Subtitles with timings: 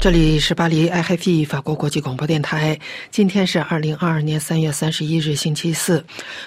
[0.00, 2.78] 这里是巴黎 IFE 法国国际广播电台。
[3.10, 6.02] 今天是二零二二年三月三十一日，星期四。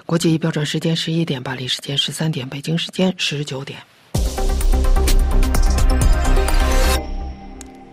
[0.07, 3.78] 国际标准时间十一点，巴黎时间十三点，北京时间十九点。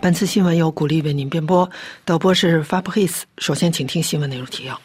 [0.01, 1.69] 本次新闻由古力为您编播，
[2.07, 3.25] 导播是 Fabrice。
[3.37, 4.81] 首先，请听新闻内容提要：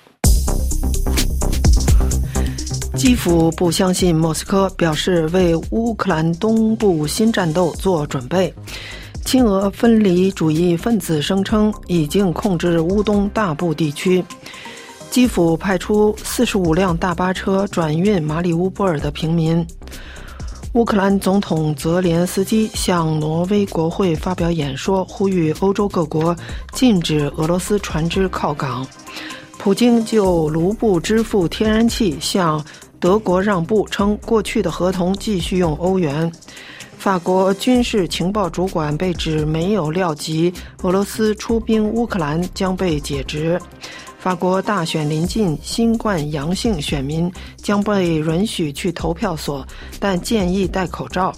[2.97, 8.53] 基辅不相信莫斯科，表示为乌克兰东部新战斗做准备。
[9.25, 14.23] 亲俄分离主义分子声称已经控制乌东大部地区。
[15.09, 19.65] 基辅派出四十五辆大巴车转运马里乌波尔的平民。
[20.73, 26.35] 乌克兰总统泽连斯基向挪威国会发表演说，呼吁欧洲各国
[26.73, 28.85] 禁止俄罗斯船只靠港。
[29.57, 32.63] 普京就卢布支付天然气向
[32.99, 36.31] 德国让步，称过去的合同继续用欧元。
[36.97, 40.51] 法国军事情报主管被指没有料及
[40.81, 43.61] 俄罗斯出兵乌克兰将被解职。
[44.17, 49.63] 法国大选临近，新冠阳性选民将被允许去投票所，
[49.99, 51.31] 但建议戴口罩。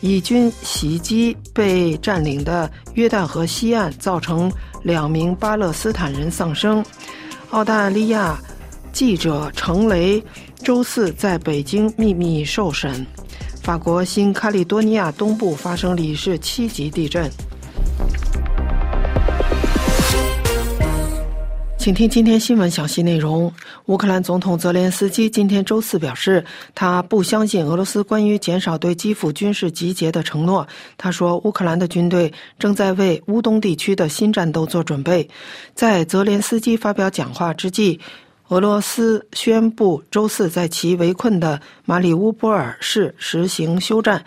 [0.00, 4.50] 以军袭击被占领的约旦河西岸，造成
[4.82, 6.84] 两名巴勒斯坦人丧生。
[7.50, 8.36] 澳大利亚
[8.92, 10.20] 记者程雷
[10.64, 13.06] 周四在北京秘密受审。
[13.66, 17.28] 法国新卡利多尼亚东部发生里氏七级地震。
[21.76, 23.52] 请听今天新闻详细内容。
[23.86, 26.44] 乌克兰总统泽连斯基今天周四表示，
[26.76, 30.68] 他不相信俄罗斯关于减少对基辅军事集结的承诺。
[30.96, 35.28] 他说，乌克兰的军队正在为乌东地区的新战斗做准备。
[35.74, 37.98] 在泽连斯基发表讲话之际。
[38.48, 44.24] 俄罗斯宣布周四在其围困的马里乌波尔市实行休战，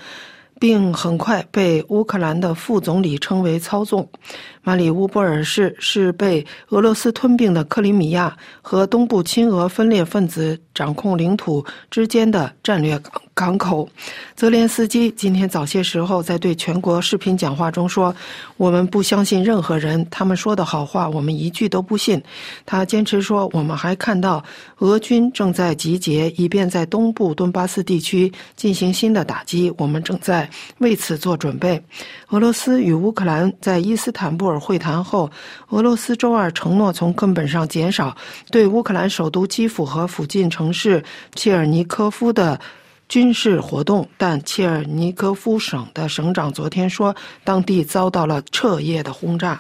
[0.60, 4.10] 并很快被乌克兰的副总理称为操纵。
[4.62, 13.88] 马里乌波尔市是被俄罗斯吞并的克里米亚和东部亲俄分裂分子掌控领土之间的战略港港口。
[14.36, 18.14] 泽连斯基今天早些时候在对全国视频讲话中说
[18.58, 22.22] ：“我们不相信任何人，他们说的好话我们一句都不信。”
[22.68, 24.44] 他坚持说：“我们还看到
[24.80, 29.74] 俄军正在集结，以便在东部顿巴斯地区进行新的打击。
[29.78, 31.82] 我们正在为此做准备。”
[32.32, 35.32] 俄罗斯与乌克兰在伊斯坦布尔会谈后，
[35.70, 38.14] 俄罗斯周二承诺从根本上减少
[38.52, 41.02] 对乌克兰首都基辅和附近城市
[41.36, 42.60] 切尔尼科夫的
[43.10, 49.60] 军事活动，但切尔尼科夫省的省长昨天说，当地遭到了彻夜的轰炸。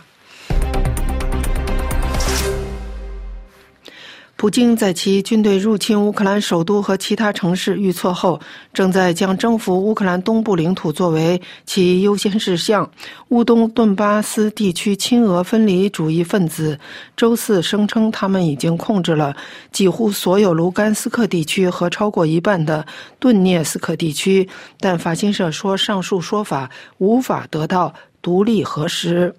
[4.40, 8.40] 普京在其军队入侵乌克兰首都和其他城市遇挫后，
[8.74, 12.90] 正在将征服乌克兰东部领土作为其优先事项。
[13.32, 16.80] 乌东顿巴斯地区亲俄分离主义分子
[17.18, 19.36] 周四声称，他们已经控制了
[19.74, 22.86] 几乎所有卢甘斯克地区和超过一半的
[23.20, 24.48] 顿涅斯克地区，
[24.80, 29.36] 但法新社说，上述说法无法得到独立核实。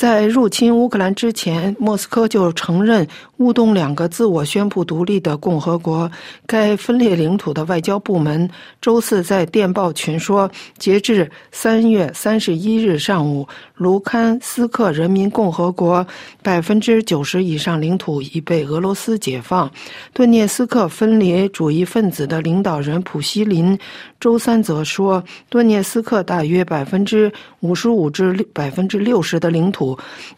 [0.00, 3.06] 在入侵乌克兰之前，莫斯科就承认
[3.36, 6.10] 乌东两个自我宣布独立的共和国。
[6.46, 8.48] 该分裂领土的外交部门
[8.80, 16.06] 周四在电报群说，截至三月三十一日上午，卢甘斯克人民共和国
[16.42, 19.70] 百分之九十以上领土已被俄罗斯解放。
[20.14, 23.78] 顿涅斯克分离主义分子的领导人普希林
[24.18, 29.89] 周三则说，顿涅斯克大约百分之五十五至百分之六十的领土。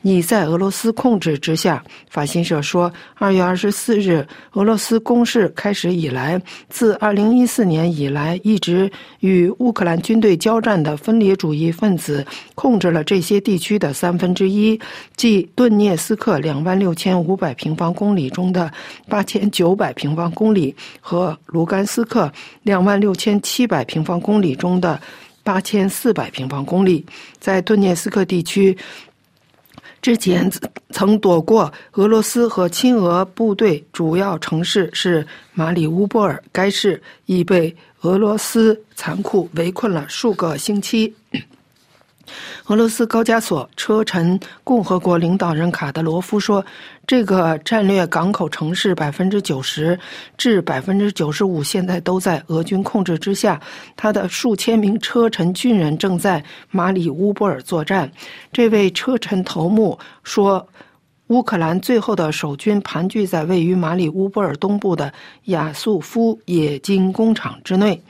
[0.03, 1.83] 已在俄罗斯控制之下。
[2.11, 8.91] 法新社说，二月二十四日，俄罗斯攻势开始以来，自二零一四年以来一直
[9.21, 12.25] 与乌克兰军队交战的分离主义分子
[12.55, 14.79] 控制了这些地区的三分之一，
[15.17, 18.71] 即顿涅斯克两万六千五百平方公里中的
[19.09, 22.31] 八千九百平方公里和卢甘斯克
[22.63, 25.01] 两万六千七百平方公里中的
[25.43, 27.05] 八千四百平方公里。
[27.41, 28.77] 在顿涅斯克地区。
[30.03, 30.51] 之前
[30.91, 41.15] 曾躲过俄罗斯和亲俄部队主要城市是马里乌波尔，该市已被俄罗斯残酷围困了数个星期。
[42.67, 46.65] 俄罗斯高加索车臣共和国领导人卡德罗夫说
[47.07, 49.99] ：“这个战略港口城市百分之九十
[50.37, 53.61] 至百分之九十五现在都在俄军控制之下。
[53.97, 58.11] 他的数千名车臣军人正在马里乌波尔作战。”
[58.53, 60.67] 这位车臣头目说。
[61.33, 65.11] 乌克兰最后的守军盘踞在位于马里乌波尔东部的
[65.45, 68.03] 亚速夫冶金工厂之内。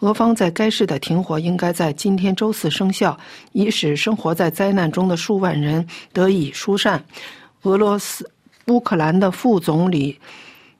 [0.00, 3.16] 俄方在该市的停火应该在今天周四生效，
[3.52, 7.02] 以使生活在灾难中的数万人得以疏散。
[7.62, 8.30] 俄罗斯
[8.66, 10.18] 乌克兰的副总理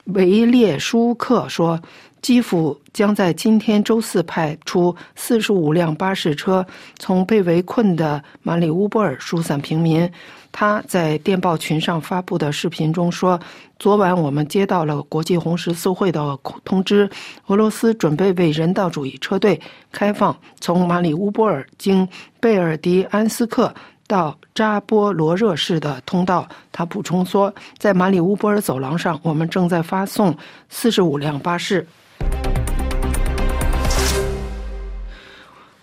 [0.05, 1.81] 维列舒克说。
[2.23, 6.67] 基辅将在今天周四派出四十五辆巴士车，
[6.99, 10.07] 从被围困的马里乌波尔疏散平民。
[10.53, 13.39] 他在电报群上发布的视频中说
[13.79, 17.09] ：“昨晚我们接到了国际红十字会的通知，
[17.47, 19.61] 俄罗斯准备为人道主义车队
[19.93, 22.07] 开放从马里乌波尔经
[22.41, 23.73] 贝尔迪安斯克。”
[24.11, 30.37] 到扎波罗热市的通道，他补充说，在马里乌波尔走廊上，我们正在发送
[30.69, 31.87] 四十五辆巴士。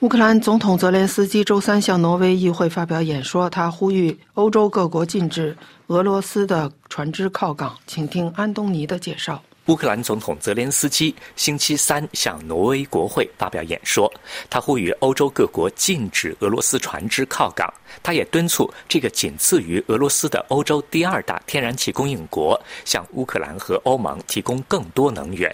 [0.01, 5.57] 乌克兰总统泽连斯基周三向挪威议会发表演说，他呼吁欧洲各国禁止
[5.87, 7.75] 俄罗斯的船只靠港。
[7.87, 9.41] 请听安东尼的介绍。
[9.65, 14.11] 乌克兰总统泽连斯基星期三向挪威国会发表演说，
[14.51, 17.73] 他呼吁欧洲各国禁止俄罗斯船只靠港。
[18.03, 25.51] 他也敦促这个仅次于俄罗斯的欧洲第二大天然气供应国向乌克兰和欧盟提供更多能源。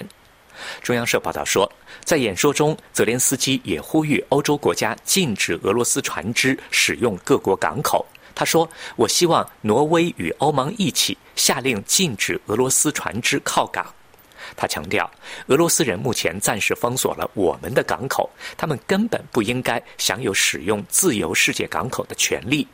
[0.82, 1.72] 中央社报道说，
[2.04, 8.06] 在演说中，泽连斯基也呼吁欧洲国家禁止俄罗斯船只使用各国港口。
[8.36, 8.68] 他说
[8.98, 13.86] ：“我希望挪威与欧盟一起下令禁止俄罗斯船只靠港。”
[14.58, 15.10] 他强调，
[15.48, 22.68] 俄罗斯人目前暂时封锁了我们的港口，他们根本不应该享有使用自由世界港口的权利。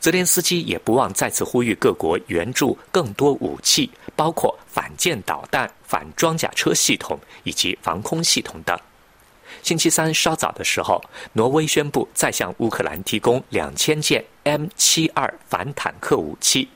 [0.00, 8.76] 泽连斯基也不忘再次呼吁各国援助更多武器，包括反舰导弹、反装甲车系统以及防空系统等。
[9.62, 11.00] 星期三稍早的时候，
[11.34, 16.68] 挪威宣布再向乌克兰提供两千件 M 七二反坦克武器。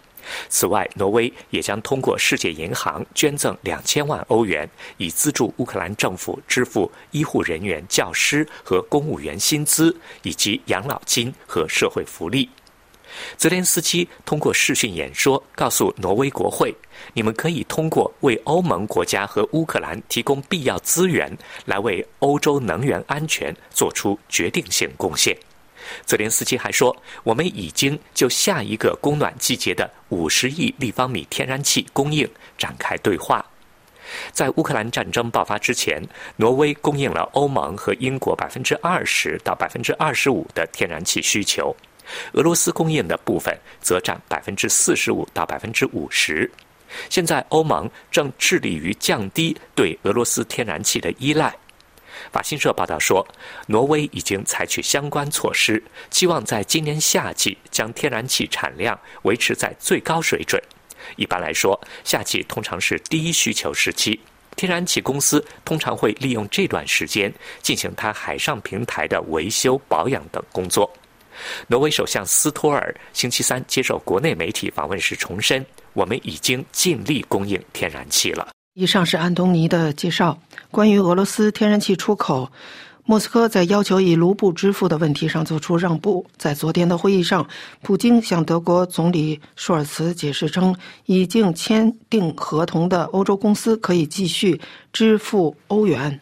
[0.49, 12.49] 此外，挪威也将通过世界银行捐赠两千万欧元，以资助乌克兰政府支付医护人员、教师和公务员薪资，以及养老金和社会福利。
[13.37, 16.73] 泽连斯基通过视讯演说，告诉挪威国会
[17.13, 25.37] ：“你们可以通过为欧盟国家和乌克兰提供必要资源，来为欧洲能源安全做出决定性贡献。”
[26.05, 33.45] 泽连斯基还说：“我们已经就下一个供暖季节的五十亿立方米天然气供应展开对话。”
[34.33, 36.03] 在乌克兰战争爆发之前，
[36.37, 41.75] 挪威供应了欧盟和英国百分之二十到百分之二十五的天然气需求，
[42.33, 46.51] 俄罗斯供应的部分则占百分之四十五到百分之五十。
[47.09, 51.55] 现在，欧盟正致力于降低对俄罗斯天然气的依赖。
[52.33, 53.27] 法新社报道说，
[53.67, 60.63] 挪威已经采取相关措施，期望在今年夏季将天然气产量维持在最高水准。
[61.17, 64.21] 一般来说，夏季通常是第一需求时期，
[64.55, 67.33] 天然气公司通常会利用这段时间
[67.63, 70.93] 进行它海上平台的维修、保养等工作。
[71.69, 75.65] 挪威首相斯托尔星期三接受国内媒体访问时重申
[76.01, 80.39] ：“我们已经尽力供应天然气了。”以上是安东尼的介绍。
[80.71, 82.51] 关于俄罗斯天然气出口，
[83.05, 86.25] 莫斯科在要求以卢布支付的问题上做出让步。
[86.39, 87.47] 在昨天的会议上，
[87.83, 90.75] 普京向德国总理舒尔茨解释称，
[91.05, 94.59] 已经签订合同的欧洲公司可以继续
[94.93, 96.19] 支付欧元。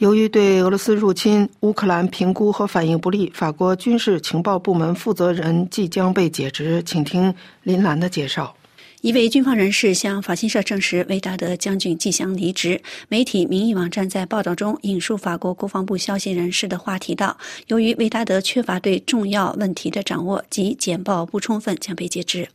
[0.00, 6.82] 由于对俄罗斯入侵乌克兰评估和反应不利，法国军事情报部门负责人即将被解职。
[6.82, 8.54] 请听林兰的介绍。
[9.02, 12.78] 一位军方人士向法新社证实，维达德将军即将离职。
[13.08, 17.34] 媒体民意网站在报道中引述法国国防部消息人士的话提到，
[17.68, 22.46] 由于维达德缺乏对重要问题的掌握及简报不充分，将被解职。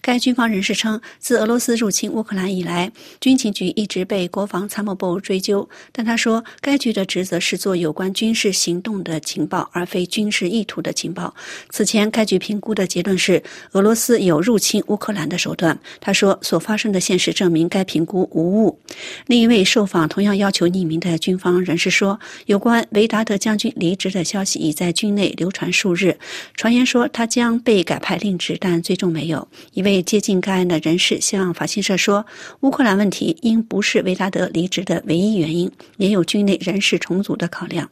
[0.00, 11.34] 该军方人士称，自俄罗斯入侵乌克兰以来，军情局一直被国防参谋部追究，但他说，该局的职责是做有关军事行动的情报，而非军事意图的情报。
[11.70, 15.76] 此前，该局评估的结论是，俄罗斯有入侵乌克兰的手段。
[16.00, 18.78] 他说：“所发生的现实证明该评估无误。”
[19.26, 26.18] 另一位受访同样要求匿名的军方人士说：“有关维达德将军离职的消息已在军内流传数日，
[26.54, 32.26] 传言说他将被改派另职，但最终没有。”一位接近该案的人士向法新社说
[32.60, 37.88] ：“乌克兰问题应不是维达德离职的唯一原因，也有军内人事重组的考量。”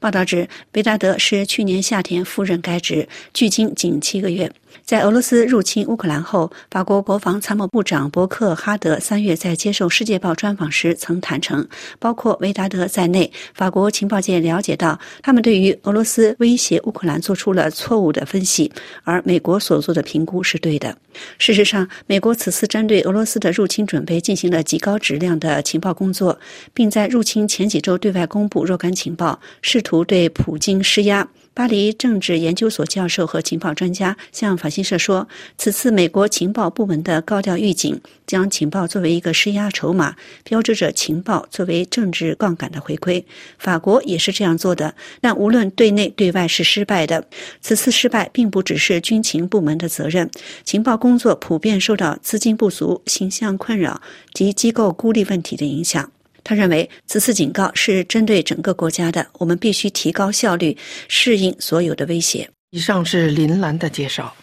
[0.00, 4.50] 报道指，维达德是去年夏天赴任该职，距今仅七个月。
[4.84, 7.37] 在俄罗斯入侵乌克兰后，法国国防。
[7.40, 11.66] 参谋部长伯克哈德三月在接受《世界报》专访时曾坦诚，
[11.98, 18.70] 包括维达德在内，法国情报界了解到，他们对于俄罗斯威胁乌克兰做出了错误的分析，
[19.04, 20.96] 而美国所做的评估是对的。
[21.38, 26.38] 事实上，美国此次针对俄罗斯的入侵准备进行了极高质量的情报工作，
[26.72, 31.28] 并在入侵前几周对外公布若干情报，试图对普京施压。
[31.58, 43.26] 巴黎政治研究所教授和情报专家向法新社说，此次美国情报部门的高调预警，将情报作为一个施压筹码，标志着情报作为政治杠杆的回归。
[43.58, 47.24] 法国也是这样做的，但无论对内对外是失败的。
[47.60, 50.30] 此次失败并不只是军情部门的责任，
[50.62, 54.00] 情报工作普遍受到资金不足、形象困扰
[54.32, 56.12] 及机构孤立问题的影响。
[56.48, 60.74] 他认为此次警告是针对整个国家的，我们必须提高效率，
[61.06, 62.48] 适应所有的威胁。
[62.70, 64.34] 以上是林兰的介绍。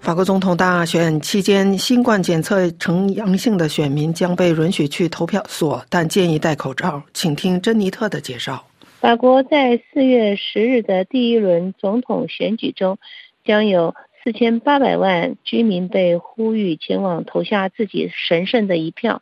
[0.00, 7.02] 法国总统大选期间，新冠检测呈阳性的选民将被允许去投票所，但建议戴口罩。
[7.12, 8.64] 请听珍妮特的介绍。
[9.02, 12.96] 法国在四月十日的第一轮总统选举中，
[13.44, 13.94] 将有。
[14.24, 19.20] 四千八百万居民被呼吁前往投下自己神圣的一票，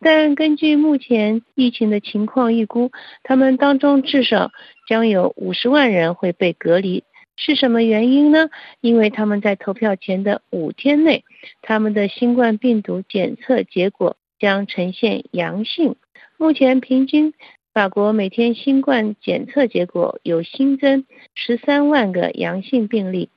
[0.00, 2.90] 但根据目前疫情的情况预估，
[3.22, 4.50] 他们当中至少
[4.88, 7.04] 将有五十万人会被隔离。
[7.36, 8.48] 是什么原因呢？
[8.80, 11.24] 因为他们在投票前的五天内，
[11.60, 15.96] 他们的新冠病毒检测结果将呈现阳性。
[16.38, 17.34] 目前平均，
[17.74, 23.28] 法国每天新冠检测结果有新增十三万个阳性病例。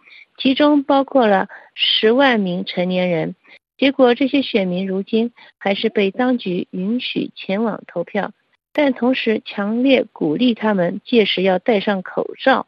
[0.41, 3.36] 其中包括了十万名成年人，
[3.77, 8.31] 结果这些选民如今还是被当局允许前往投票，
[8.74, 12.65] 但同时强烈鼓励他们届时要戴上口罩。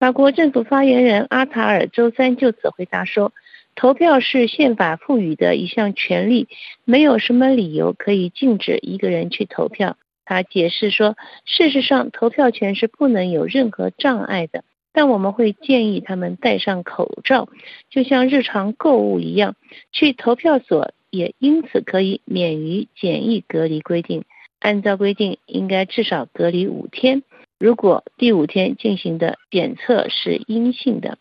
[0.00, 3.32] 法国政府发言人阿塔尔周三就此回答说
[3.76, 6.48] ：“投票是宪法赋予的一项权利，
[6.84, 14.64] 没有什么理由可以禁止一个人去投票。”他解释说：“事实上，投票权是不能有任何障碍的。”
[14.98, 17.48] 但我们会建议他们戴上口罩，
[17.88, 19.54] 就像日常购物一样。
[19.92, 24.24] 去投票所也因此可以免于检疫隔离规定。
[24.58, 27.22] 按照规定，应该至少隔离五天。
[27.60, 31.16] 如果第五天进行的检测是阴性的，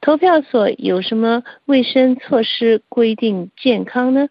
[0.00, 4.28] 投票所有什么卫生措施规定健康呢？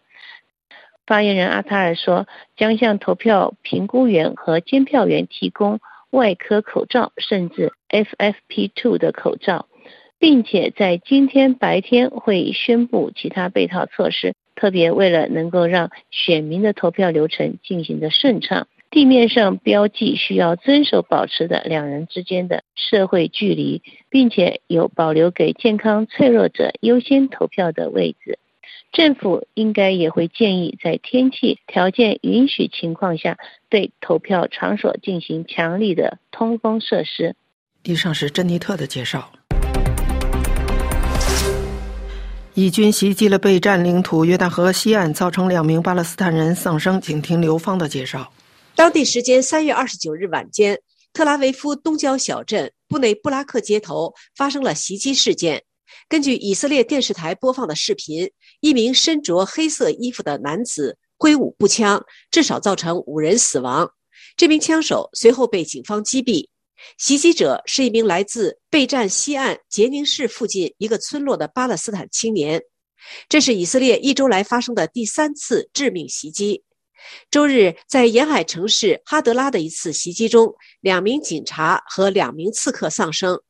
[1.06, 2.26] 发言人阿塔尔说，
[2.56, 5.78] 将向投票评估员和监票员提供。
[6.10, 9.66] 外科口罩，甚至 FFP2 的口罩，
[10.18, 14.34] 并且在今天白天会宣布其他备套措施。
[14.56, 28.40] 特别为了能够让选民的投票流程进行的顺畅，地面上标记需要遵守保持的两人之间的社会距离，并且有保留给健康脆弱者优先投票的位置。
[28.90, 33.36] 政府应该也会建议，在天气条件允许情况下，
[33.68, 37.36] 对投票场所进行强力的通风设施。
[37.84, 39.30] 以上是珍妮特的介绍。
[42.54, 47.00] 以军袭击了被占领土约旦河西岸，造成两名巴勒斯坦人丧生。
[47.00, 48.32] 请听刘芳的介绍。
[48.74, 50.80] 当地时间三月二十九日晚间，
[51.12, 55.62] 特拉维夫东郊小镇布内布拉克街头发生了袭击事件。
[56.08, 58.30] 根据以色列电视台播放的视频，
[58.60, 63.90] 一名身着黑色衣服的男子挥舞步枪，至少造成五人死亡。
[64.36, 66.48] 这名枪手随后被警方击毙。
[66.96, 72.62] 袭击者是一名来自备战西岸杰宁市附近一个村落的巴勒斯坦青年。
[73.28, 76.62] 这是以色列一周来发生的第三次致命袭击。
[77.30, 83.40] 周日，在沿海城市哈德拉的一次袭击中，两名警察和两名刺客丧生。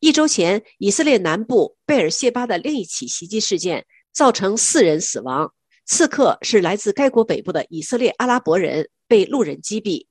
[0.00, 5.52] 一周前，以色列南部贝尔谢巴的另一起袭击事件造成四人死亡，
[5.86, 10.06] 刺客是来自该国北部的以色列阿拉伯人，被路人击毙。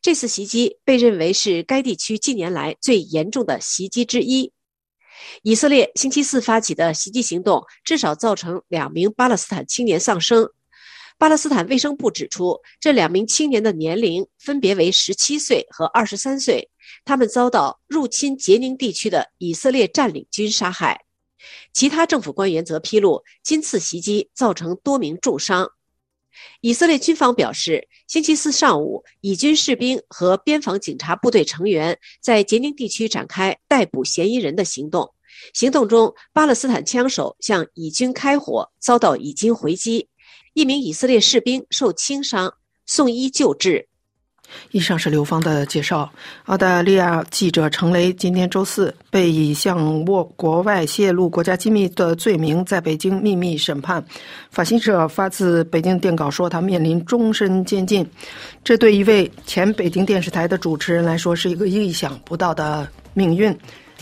[0.00, 4.52] 这次袭击被认为是该地区近年来最严重的袭击之一。
[5.42, 10.48] 以色列星期四发起的袭击行动至少造成两名巴勒斯坦青年丧生。
[11.16, 16.68] 巴勒斯坦卫生部指出，这两名青年的年龄分别为十七岁和二十三岁。
[17.04, 21.04] 他们遭到入侵杰宁地区的以色列占领军杀害。
[21.72, 25.70] 其他政府官员则披露，今次袭击造成多名重伤。
[26.60, 35.14] 以色列军方表示，星期四上午，以军士兵和边防警察部队成员在杰宁地区展开逮捕嫌疑人的行动。
[35.52, 40.08] 行动中，巴勒斯坦枪手向以军开火，遭到以军回击。
[40.54, 42.54] 一名以色列士兵受轻伤，
[42.86, 43.88] 送医救治。
[44.70, 46.08] 以上是刘芳的介绍。
[46.44, 54.04] 澳大利亚记者程雷今天周四被以向国国外泄露国家机密的罪名在北京秘密审判。
[54.50, 58.08] 法新社发自北京电稿说，他面临终身监禁。
[58.62, 63.52] 这对一位前北京电视台的主持人来说是一个意想不到的命运。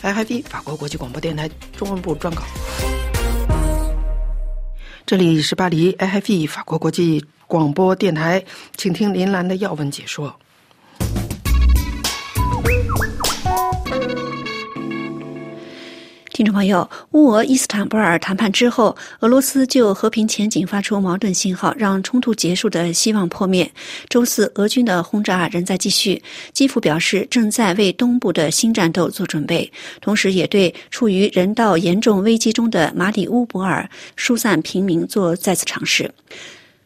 [0.03, 2.43] IFP 法国国际广播电台中文部专稿。
[5.13, 8.43] 这里是巴黎 ife 法国国际广播电台，
[8.75, 10.39] 请听林兰的要闻解说。
[16.33, 23.71] 听众朋友，乌俄伊斯坦布尔谈判之后，俄罗斯就和平前景发出矛盾信号，让冲突结束的希望破灭。
[24.09, 26.19] 周四，俄军的轰炸仍在继续。
[26.51, 29.71] 基辅表示正在为东部的新战斗做准备，
[30.01, 36.09] 同时也对处于人道严重危机中的马里乌波尔疏散平民做再次尝试。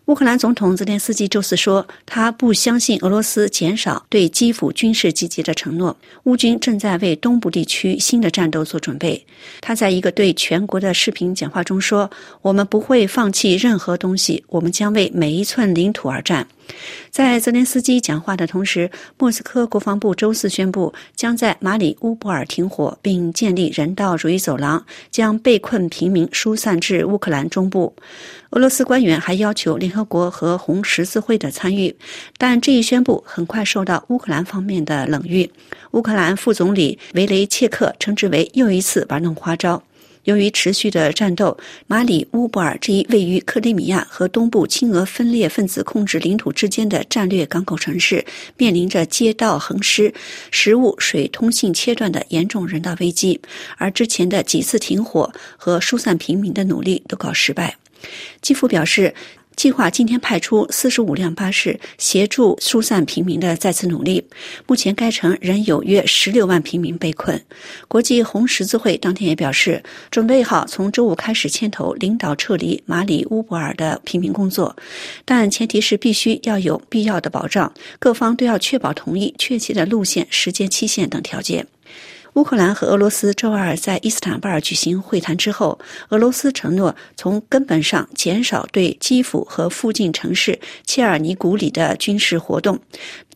[0.07, 5.93] 乌克兰总统泽连斯基周四说，他不相信俄罗斯减少对基辅军事集结的承诺。
[6.23, 9.21] 乌军正在为东部地区新的战斗做准备。
[9.59, 12.09] 他在一个对全国的视频讲话中说
[12.41, 16.47] ：“我们不会放弃任何东西，我们将为每一寸领土而战。”
[17.09, 27.95] 在泽连斯基讲话的同时，莫斯科国防部周四宣布，将在马里乌波尔停火，并建立人道主义走廊，将被困平民疏散至乌克兰中部。
[28.51, 31.95] 俄罗斯官员还要求联合国和红十字会的参与，
[32.37, 35.49] 但这一宣布很快受到乌克兰方面的冷遇。
[35.91, 39.81] 乌克兰副总理维雷切克称之为又一次玩弄花招。
[40.27, 41.57] 由于持续的战斗，
[41.87, 48.25] 马里乌波尔这一位于克里米亚和东部亲俄分裂分子控制领土之间的战略港口城市，
[48.57, 50.13] 面临着街道横尸、
[50.51, 53.39] 食物、水通信切断的严重人道危机。
[53.77, 57.77] 而之前的几次停火和疏散平民的努力都告失败。
[58.41, 59.13] 基辅表示。
[59.57, 64.23] 计划今天派出四十五辆巴士协助疏散平民的再次努力。
[64.67, 67.43] 目前该城仍有约十六万平民被困。
[67.87, 74.75] 国际红十字会当天也表示，准备好从周五开始牵头领导撤离马里乌波尔的平民工作，
[75.25, 81.65] 但前提是必须要有必要的保障，各方都要确保同意确切的路线、时间期限等条件。
[82.37, 85.79] 乌克兰和俄罗斯周二在伊斯坦布尔举行会谈之后，
[86.09, 92.79] 俄罗斯承诺从根本上减少对基辅和附近城市切尔尼古里的军事活动。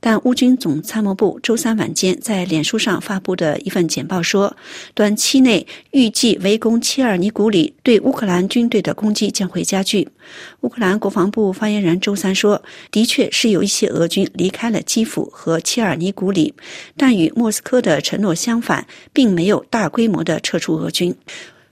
[0.03, 4.53] 但乌军总参谋部周三晚间在脸书上发布的一份简报说，
[4.95, 10.07] 短期内预计围攻切尔尼古里对乌克兰军队的攻击将会加剧。
[10.61, 12.59] 乌克兰国防部发言人周三说
[12.89, 16.51] ：“的确是有一些俄军离开了基辅和切尔尼古里，
[16.97, 21.15] 但与莫斯科的承诺相反，并没有大规模的撤出俄军。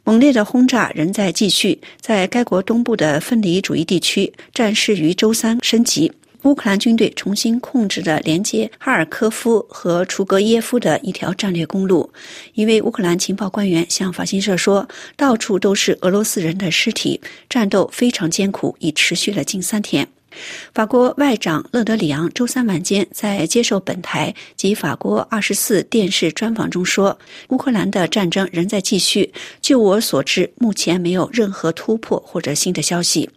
[0.03, 6.11] 猛烈的轰炸仍在继续，在该国东部的分离主义地区，战事于周三升级。”
[6.43, 12.09] 乌克兰军队重新控制了连接哈尔科夫和楚格耶夫的一条战略公路。
[12.53, 20.07] 一位乌克兰情报官员向法新社说：“到处都是俄罗斯人的尸体，战斗非常艰苦，已持续了近三天。”
[20.73, 27.17] 法国外长勒德里昂周三晚间在接受本台及法国二十四电视专访中说
[27.49, 29.33] ：“乌克兰的战争仍在继续。
[29.61, 33.29] 就我所知，目前没有任何突破或者新的消息。”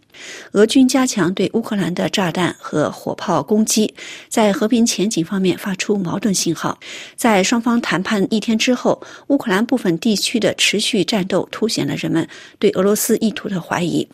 [0.53, 3.91] 俄军加强对乌克兰的炸弹和火炮攻击，
[4.29, 6.79] 在和平前景方面发出矛盾信号。
[7.15, 12.27] 在双方谈判一天之后，乌克兰部分地区的持续战斗凸显了人们
[12.59, 14.07] 对俄罗斯意图的怀疑。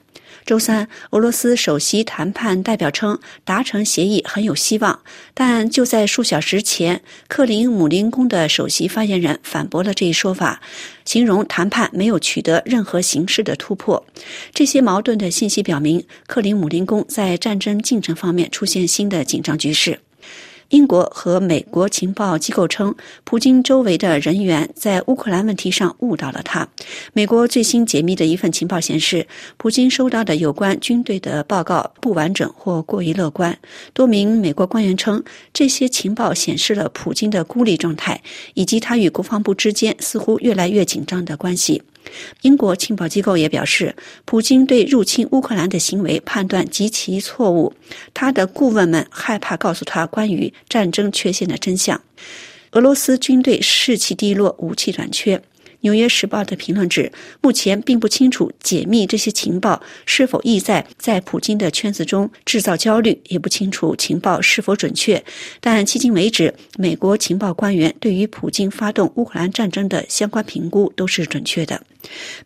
[0.46, 5.00] 周三，俄罗斯首席谈判代表称，达成协议很有希望。
[5.34, 10.62] 但就在数小时前，克林姆林宫的首席发言人反驳了这一说法，
[11.06, 14.06] 形容谈判没有取得任何形式的突破。
[14.54, 20.00] 这些矛盾的信息表明，克林姆林宫在战争进程方面出现新的紧张局势。
[20.70, 26.68] 英国和美国情报机构称，普京周围的人员在乌克兰问题上误导了他。
[27.14, 29.26] 美国最新解密的一份情报显示，
[29.58, 33.58] 普京收到的有关军队的报告不完整或过于乐观。
[33.94, 38.22] 多名美国官员称，这些情报显示了普京的孤立状态，
[38.54, 41.82] 以及他与国防部之间似乎越来越紧张的关系。
[42.42, 47.74] 英国情报机构也表示，普京对入侵乌克兰的行为判断极其错误。
[48.14, 52.02] 他的顾问们害怕告诉他关于战争缺陷的真相。
[52.72, 55.42] 俄罗斯军队士气低落，武器短缺。
[55.82, 57.12] 纽约时报》的评论指，
[57.42, 65.24] 目前并不清楚解密这些情报是否意在在普京的圈子中制造焦虑，也不清楚情报是否准确。
[65.60, 71.82] 但迄今为止，美国情报官员对于普京发动乌克兰战争的相关评估都是准确的。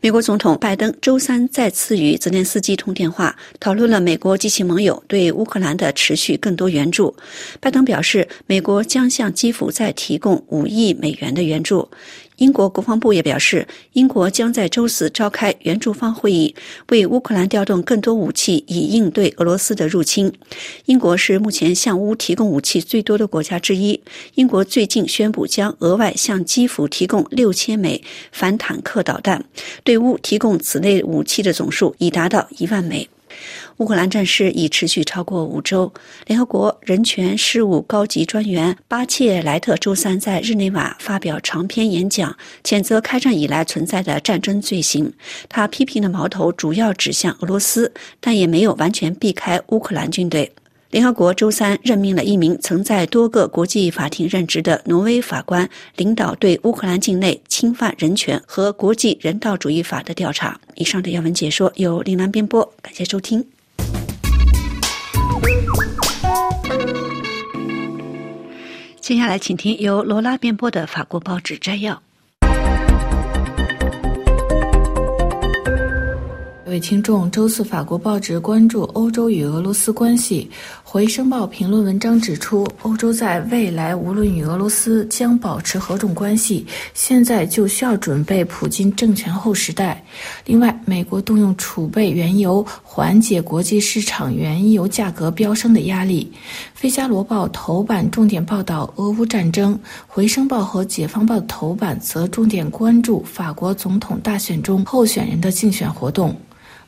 [0.02, 7.16] 美国总统拜登周三再次与泽连斯基通电话，讨论了美国及其盟友对乌克兰的持续更多援助。
[7.60, 11.88] 拜登表示，美国将向基辅再提供五亿美元的援助。
[12.44, 16.54] 英国国防部也表示，英国将在周四召开援助方会议，
[16.90, 20.30] 为乌克兰调动更多武器，以应对俄罗斯的入侵。
[20.88, 23.98] 英国是目前向乌提供武器最多的国家之一。
[24.36, 28.04] 英国最近宣布将额外向基辅提供六千枚
[28.34, 29.46] 反坦克导弹，
[29.86, 33.08] 对乌提供此类武器的总数已达到一万枚。
[33.78, 35.92] 乌克兰战事已持续超过五周。
[36.28, 45.12] 联合国人权事务高级专员巴切莱特周三在日内瓦发表长篇演讲，谴责开战以来存在的战争罪行。
[45.50, 50.52] 他批评的矛头主要指向俄罗斯，但也没有完全避开乌克兰军队。
[50.92, 60.60] 联合国周三任命了一名曾在多个国际法庭任职的挪威法官，领导对乌克兰境内侵犯人权和国际人道主义法的调查。
[60.76, 63.44] 以上的要闻解说由林兰编播，感谢收听。
[69.00, 72.02] 接下来，请听由罗拉编播的法国报纸摘要。
[76.74, 80.50] 各位听众，周四法国报纸关注欧洲与俄罗斯关系。
[80.84, 90.04] 回声报评论文章指出，欧洲在未来无论与俄罗斯将保持何种关系，现在就需要准备普京政权后时代。
[90.48, 96.34] 另外，美国动用储备原油缓解国际市场原油价格飙升的压力。
[96.74, 106.36] 费加罗报头版重点报道俄乌战争，回声报和解放报头版则重点关注法国总统大选中候选人的竞选活动。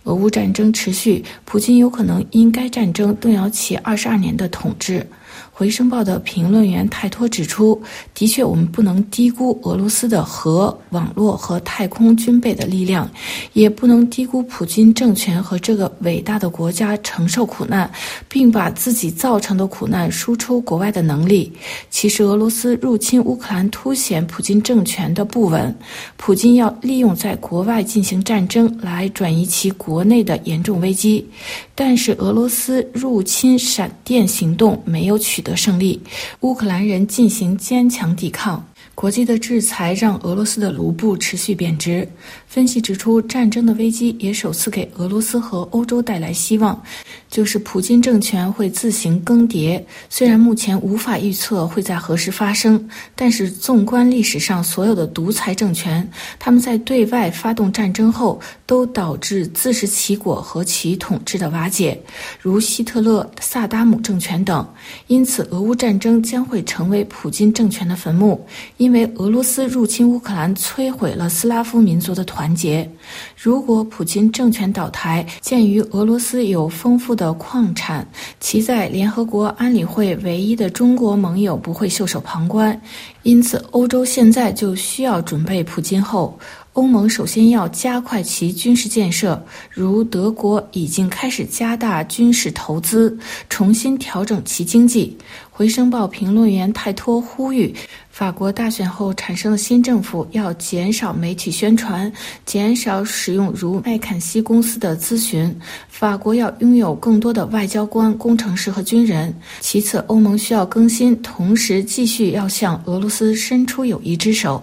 [0.06, 5.06] 俄乌战争持续，普京有可能因该战争动摇其二十二年的统治。
[5.52, 7.82] 回声报的评论员泰托指出
[8.14, 13.10] ：“的确，我们不能低估俄罗斯的核、网络和太空军备的力量，
[13.54, 17.90] 也不能低估普京政权和这个伟大的国家承受苦难，
[18.28, 21.52] 并把自己造成的苦难输出国外的能力。
[21.90, 25.74] 其实，俄罗斯入侵乌克兰凸显普京政权的不稳。
[26.18, 31.26] 普京要利用在国外进行战争来转移其国内的严重危机，
[31.74, 36.02] 但是俄罗斯入侵闪电行动没有取。”得胜利，
[36.40, 38.66] 乌克兰人进行坚强抵抗。
[38.96, 42.08] 国际的制裁让俄罗斯的卢布持续贬值。
[42.48, 46.82] 分析指出，战争的危机也首次给俄罗斯和欧洲带来希望，
[47.30, 49.84] 就是普京政权会自行更迭。
[50.10, 62.02] 虽然目前无法预测会在何时发生，但是纵观历史上所有的独裁政权，他们在对外发动战争后，都导致自食其果和其统治的瓦解，
[62.40, 64.66] 如希特勒、萨达姆政权等。
[65.08, 68.48] 因此，俄乌战争将会成为普京政权的坟墓。
[68.78, 72.88] 因因为俄罗斯入侵乌克兰，摧毁了斯拉夫民族的团结。
[73.36, 78.08] 如果普京政权倒台，鉴于俄罗斯有丰富的矿产，
[78.40, 82.80] 其在联合国安理会唯一的中国盟友不会袖手旁观。
[83.24, 86.38] 因此，欧洲现在就需要准备普京后。
[86.76, 93.18] 欧盟首先要加快其军事建设，如德国已经开始加大军事投资，
[93.50, 95.18] 重新调整其经济。
[95.50, 97.74] 回声报评论员泰托呼吁，
[98.10, 102.12] 法国大选后产生的新政府要减少媒体宣传，
[102.46, 105.58] 减少使用如麦肯锡公司的咨询。
[105.88, 109.34] 法国要拥有更多的外交官、工程师和军人。
[109.62, 114.62] 其次，欧盟需要更新，同时继续要向俄罗斯伸出友谊之手。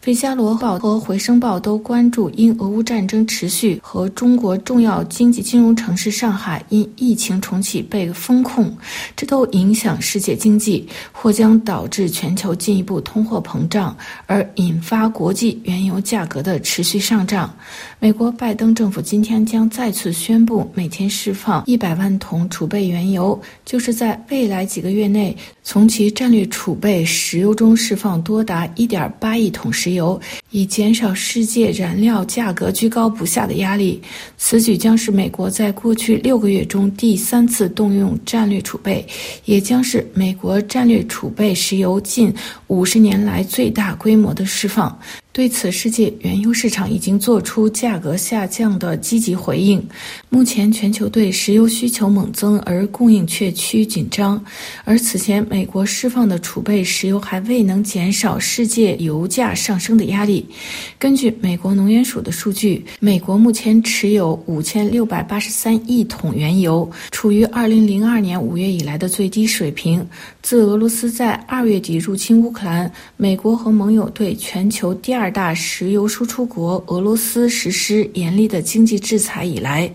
[0.00, 8.74] 费加罗报和回声报都关注，因俄乌战争持续和中国重要经济金融城市上海因疫情重启被封控，
[9.16, 17.54] 这都影响世界经济，或将导致全球进一步通货膨胀，而引发国际原油价格的持续上涨。
[17.98, 34.00] 美国拜登政府今天将再次宣布每天释放一百万桶储备原油，就是在未来几个月内从其战略储备石油中释放多达一点八亿桶石油，以减少世界燃料价格居高不下的压力。
[34.36, 39.06] 此举将是美国在过去六个月中第三次动用战略储备，
[39.44, 42.32] 也将是美国战略储备石油近
[42.66, 44.98] 五十年来最大规模的释放。
[45.34, 49.84] 对此，世界原油市场已经做出价格下降的积极回应。
[50.28, 54.40] 目前，全球对石油需求猛增，而供应却趋紧张。
[54.84, 60.46] 而此前，美国释放的储备石油还未能减少世界油价上升的压力。
[61.00, 70.06] 根据美国能源署的数据，美国目前持有五千六百八十三亿桶原油，处于二零零二年五月以来的最低水平。
[70.42, 75.23] 自俄罗斯在二月底入侵乌克兰，美国和盟友对全球第二。
[75.24, 79.90] 二大石油输出国俄罗斯实施严厉的经济制裁以来，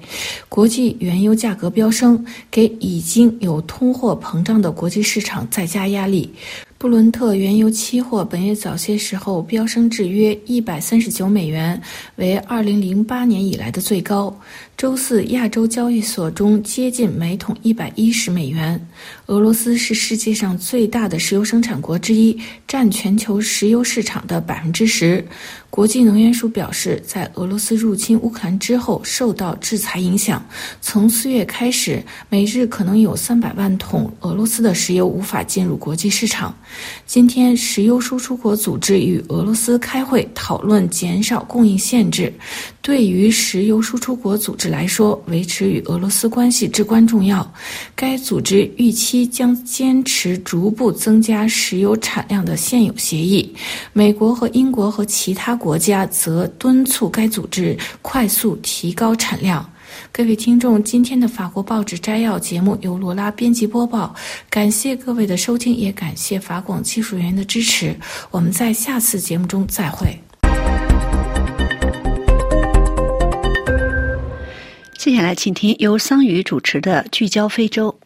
[0.49, 6.33] 国际原油价格飙升，给已经有通货膨胀的国际市场再加压力。
[6.79, 11.79] 布伦特原油期货本月早些时候飙升至约一百三十九美元，
[12.15, 14.35] 为二零零八年以来的最高。
[14.79, 18.79] 周四，亚洲交易所中接近每桶一百一十美元。
[19.25, 25.21] 俄罗斯是世界上最大的石油生产国之一，占全球石油市场的百分之十。
[25.69, 30.43] 国际能源署表示，在俄罗斯入侵乌克兰之后，受到制裁影响，
[30.81, 36.57] 从四月开始，每日可能有三百万桶俄罗斯的石油无法进入国际市场。
[37.05, 42.33] 今天，石油输出国组织与俄罗斯开会讨论减少供应限制。
[42.81, 47.51] 对于石油输出国组织来说，维持与俄罗斯关系至关重要。
[47.95, 53.53] 该组织预期将坚持逐步增加石油产量的现有协议。
[53.91, 59.67] 美国和英国和其他国家则敦促该组织快速提高产量。
[60.11, 64.13] 各位听众，今天的法国报纸摘要节目由罗拉编辑播报，
[64.49, 67.95] 感谢各位的收听，也感谢法广技术人员的支持。
[68.29, 70.17] 我们在下次节目中再会。
[74.99, 77.97] 接下来，请听由桑宇主持的《聚焦非洲》。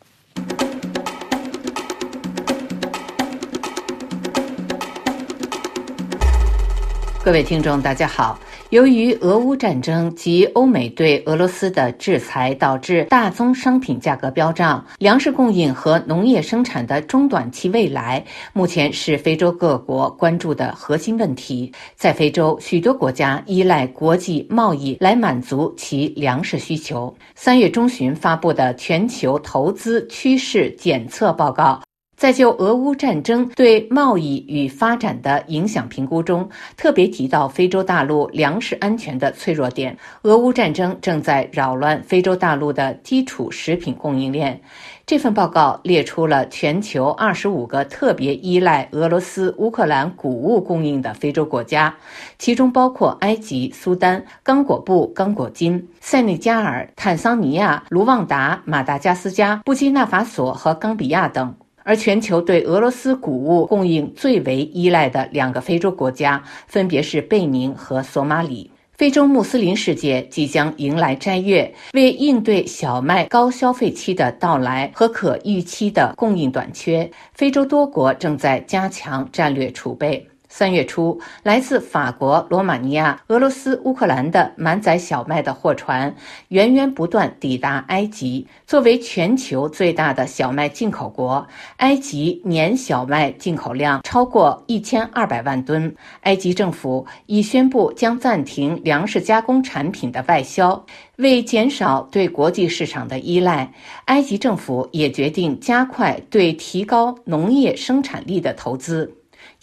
[7.23, 8.37] 各位听众，大家好。
[8.69, 21.71] 由于俄乌战争及欧美对俄罗斯的制裁，导致大宗商品价格飙涨，粮食供应和农业生产的中短期未来，目前是非洲各国关注的核心问题。
[21.95, 27.15] 在非洲，许多国家依赖国际贸易来满足其粮食需求。
[27.35, 31.81] 三月中旬发布的全球投资趋势检测报告。
[32.23, 39.97] 在就俄乌战争对贸易与发展的影响评估中，特别提到非洲大陆粮食安全的脆弱点。
[40.21, 44.57] 俄乌战争正在扰乱非洲大陆的基础食品供应链。
[45.05, 51.93] 这份报告列出了全球二十五个特别依赖俄罗斯、乌克兰谷物供应的非洲国家，
[52.39, 61.53] 其中包括埃及、苏丹、刚果布、刚果金、塞内加尔、坦桑尼亚、卢旺达、马达加斯加、布基纳法索和冈比亚等。
[61.83, 68.71] 而全球对俄罗斯谷物供应最为依赖的两个非洲国家，分别是贝宁和索马里。
[68.95, 80.27] 非洲穆斯林世界即将迎来斋月，为应对小麦高消费期的到来和可预期的供应短缺，非洲多国正在加强战略储备。
[80.55, 86.15] 三月初，来自法国、罗马尼亚、俄罗斯、乌克兰的满载小麦的货船
[86.49, 88.45] 源源不断抵达埃及。
[88.67, 91.43] 作为全球最大的小麦进口国，
[91.77, 95.91] 埃及年小麦进口量超过一千二百万吨。
[96.21, 100.85] 埃及政府已宣布将暂停粮食加工产品的外销，
[101.15, 103.73] 为减少对国际市场的依赖，
[104.05, 109.11] 埃及政府也决定加快对提高农业生产力的投资。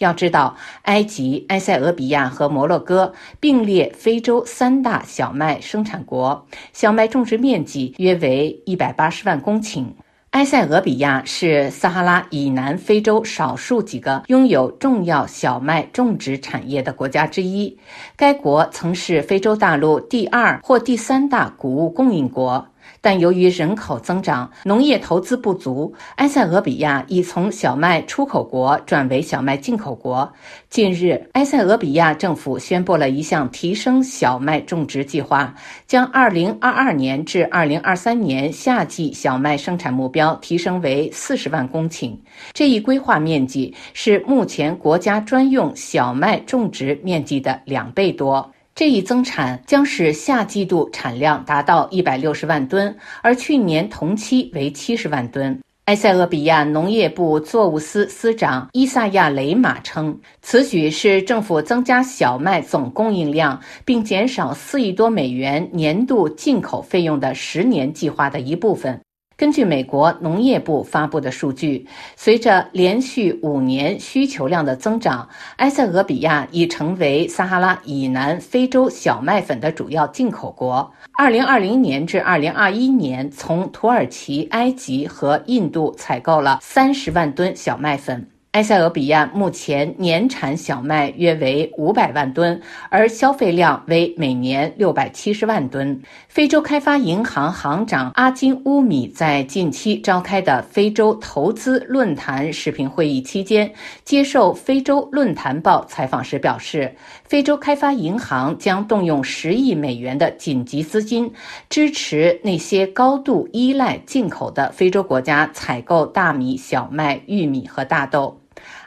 [0.03, 9.85] 要知道，埃及、埃塞俄比亚和摩洛哥并列非洲三大小麦生产国，小麦种植面积约为一百八十万公顷。
[10.31, 17.77] 埃塞俄比亚是撒哈拉以南非洲少数几个拥有重要小麦种植产业的国家之一，
[18.15, 22.65] 该国曾是非洲大陆第二或第三大谷物供应国。
[23.01, 30.31] 但由于人口增长、农业投资不足，埃塞俄比亚已从小麦出口国转为小麦进口国。
[30.69, 35.53] 近日，埃塞俄比亚政府宣布了一项提升小麦种植计划，
[35.87, 42.15] 将2022年至2023年夏季小麦生产目标提升为40万公顷。
[42.53, 48.50] 这一规划面积是目前国家专用小麦种植面积的两倍多。
[48.73, 55.59] 这一增产将使下季度产量达到一百六十万吨，而去年同期为七十万吨。
[55.85, 69.01] 埃塞俄比亚农业部作物司司长伊萨亚雷马称，此举是政府增加小麦总供应量并减少四亿多美元年度进口费用的十年计划的一部分。
[69.41, 80.93] 根据美国农业部发布的数据，随着连续五年需求量的增长，埃塞俄比亚已成为撒哈拉以南非洲小麦粉的主要进口国。
[81.13, 88.27] 二零二零年至二零二一年，从土耳其、埃及和印度采购了三十万吨小麦粉。
[88.51, 96.01] 埃塞俄比亚目前年产小麦约为五百万吨，而消费量为每年六百七十万吨。
[96.27, 103.71] 非洲开发银行行长阿金乌米在近期召开的非洲投资论坛视频会议期间，
[104.03, 111.31] 接受《非洲论坛报》采访时表示，非洲开发银行将动用十亿美元的紧急资金，
[111.69, 118.40] 支持那些高度依赖进口的非洲国家采购大米、小麦、玉米和大豆。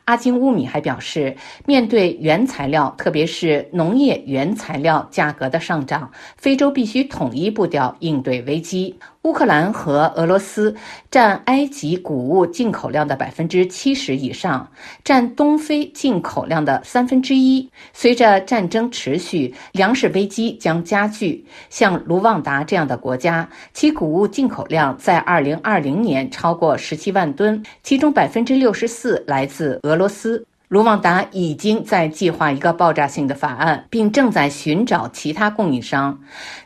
[0.05, 1.37] 阿金乌米还表示，
[1.67, 8.99] 面对原材料，特别是农业原材料价格的上涨，非洲必须统一步调应对危机。
[9.25, 10.75] 乌克兰和俄罗斯
[11.11, 14.71] 占埃及谷物进口量的百分之七十以上，
[15.03, 17.67] 占东非进口量的三分之一。
[17.95, 21.43] 随着战争持续，粮食危机将加剧。
[21.71, 30.47] 像卢旺达这样的国家，其谷物进口量在二零二零年超过十七万吨，其中百分之六十四来自俄罗斯。
[30.69, 36.19] 卢旺达已经在计划一个爆炸性的法案，并正在寻找其他供应商。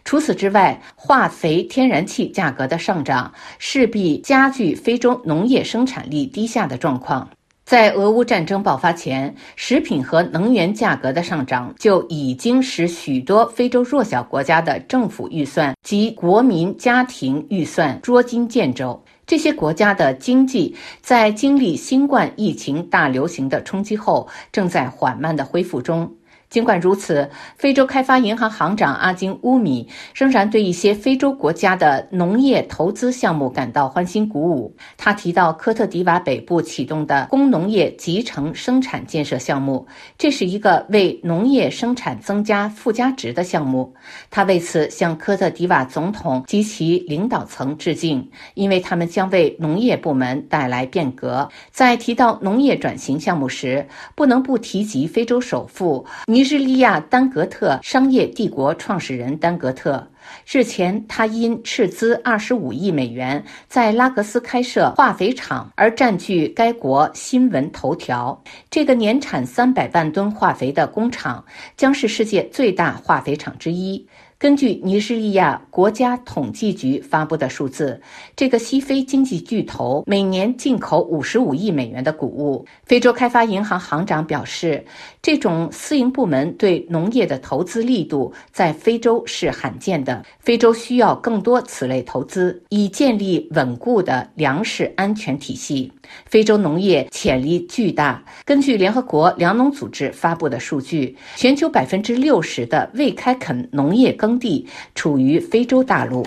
[0.05, 7.29] 除此之外，化肥、天然气价格的上涨势必加剧非洲农业生产力低下的状况。
[7.67, 19.03] 在俄乌战争爆发前，食品和能源价格的上涨就已经使许多非洲弱小国家的政府预算及国民家庭预算捉襟见肘。
[19.29, 26.18] 这些国家的经济在经历新冠疫情大流行的冲击后，正在缓慢的恢复中。
[26.51, 34.75] 尽管如此，非洲开发银行行长阿金乌米仍然对一些非洲国家的农业投资项目感到欢欣鼓舞。
[34.97, 43.95] 他提到科特迪瓦北部启动的工农业集成生产建设项目，这是一个为农业生产增加附加值的项目。
[44.31, 51.47] 他为此向科特迪瓦总统及其领导层致敬，因为他们将为农业部门带来变革。
[51.71, 56.07] 在提到农业转型项目时，不能不提及非洲首富。
[56.27, 60.07] 尼尼日利亚丹格特商业帝国创始人丹格特
[60.47, 68.41] 日前，他因斥资二十五亿美元在拉格斯开设化肥厂而占据该国新闻头条。
[68.71, 71.45] 这个年产三百万吨化肥的工厂
[71.77, 74.07] 将是世界最大化肥厂之一。
[74.41, 78.01] 根据尼日利亚国家统计局发布的数字，
[78.37, 82.65] 这个西非经济巨头每年进口五十五亿美元的谷物。
[82.85, 84.87] 非洲开发银行行长表示，
[85.21, 90.25] 这种私营部门对农业的投资力度在非洲是罕见的。
[90.39, 95.93] 非洲需要更多此类投资，以建立稳固的粮食安全体系。
[96.27, 98.23] 非洲农业潜力巨大。
[98.45, 106.27] 根据联合国粮农组织发布的数据，全球百分之六十的未开垦农业耕地处于非洲大陆。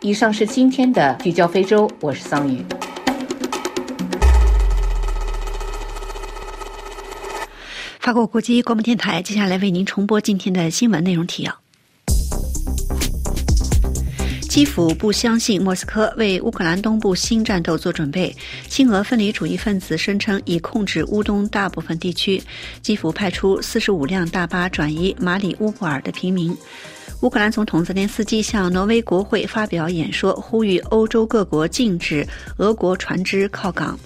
[0.00, 2.64] 以上是今天的聚焦非洲，我是桑宇。
[7.98, 11.52] 法国国际广播电台接下来为您重播今天的新闻内容提要。
[14.48, 18.34] 基辅不相信莫斯科为乌克兰东部新战斗做准备。
[18.68, 22.40] 亲俄分离主义分子声称已控制乌东大部分地区。
[22.80, 26.56] 基辅派出四十五辆大巴转移马里乌波尔的平民。
[27.22, 32.26] 乌克兰总统泽连斯基向挪威国会发表演说，呼吁欧洲各国禁止
[32.58, 33.98] 俄国船只靠港。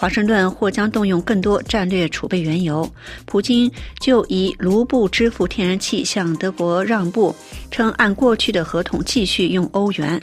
[0.00, 2.90] 华盛顿或将动用更多战略储备原油。
[3.26, 7.36] 普京就以卢布支付天然气向德国让步，
[7.70, 10.18] 称按过去的合同继续用欧元。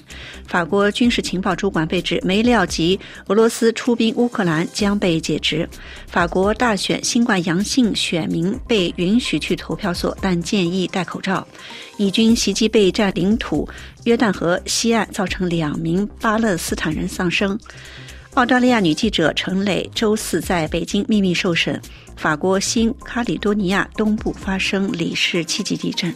[0.47, 5.69] 法国军事情报主管被指没料及俄罗斯出兵乌克兰将被解职。
[6.07, 11.47] 法国大选新冠阳性选民被允许去投票所，但建议戴口罩。
[11.97, 13.69] 以军袭击被占领土
[14.05, 17.59] 约旦河西岸，造成两名巴勒斯坦人丧生。
[18.37, 21.81] 澳大利亚女记者陈磊周四在北京秘密受审。
[22.15, 26.13] 法国新卡里多尼亚东部发生里氏七级地震。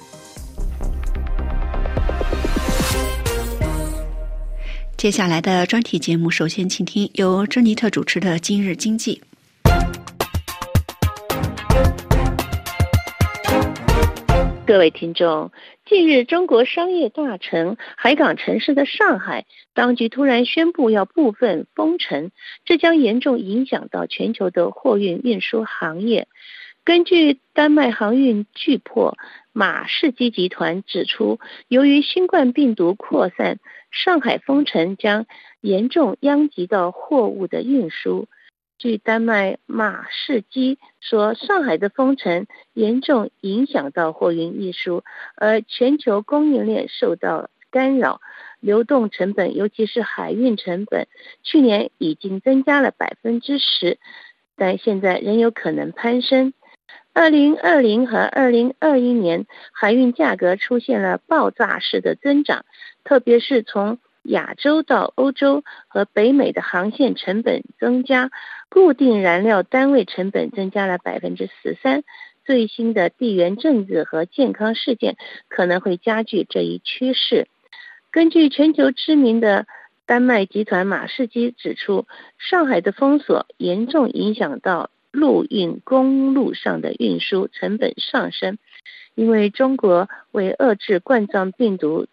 [4.96, 9.20] 接下来的专题节目，首先请听由珍妮特主持的《今日经济》。
[14.72, 15.52] 各位听众，
[15.84, 22.32] 近日，中国商业大城、海港城市的上海，当局突然宣布要部分封城，
[22.64, 26.30] 这将严重影响到全球的货运运输行业。
[26.86, 29.18] 根据丹麦航运巨破
[29.52, 33.60] 马士基集团指出，由于新冠病毒扩散，
[33.92, 35.26] 上海封城将
[35.60, 38.30] 严重殃及到货物的运输。
[38.82, 45.04] 据丹麦马士基说，上海的封城严重影响到货运运输，
[45.36, 48.22] 而全球供应链受到干扰，
[48.60, 51.08] 流动成本，尤其是海运成本，
[51.44, 54.00] 去年已经增加了百分之十，
[54.56, 56.52] 但现在仍有可能攀升。
[57.14, 62.66] 二零二零和二零二一年，海运价格出现了爆炸式的增长，
[63.04, 68.32] 特别是从亚洲到欧洲和北美的航线成本增加。
[68.72, 72.04] 固定燃料单位成本增加了百分之十三，
[72.46, 75.18] 最新的地缘政治和健康事件
[75.50, 77.50] 可能会加剧这一趋势。
[78.12, 79.68] 根据全球知名的
[80.06, 82.08] 丹麦集团马士基指出，
[82.38, 88.58] 上海的封锁严重影响到陆运公路上的运输成本上升，
[89.16, 92.08] 因为中国为遏制冠状病毒。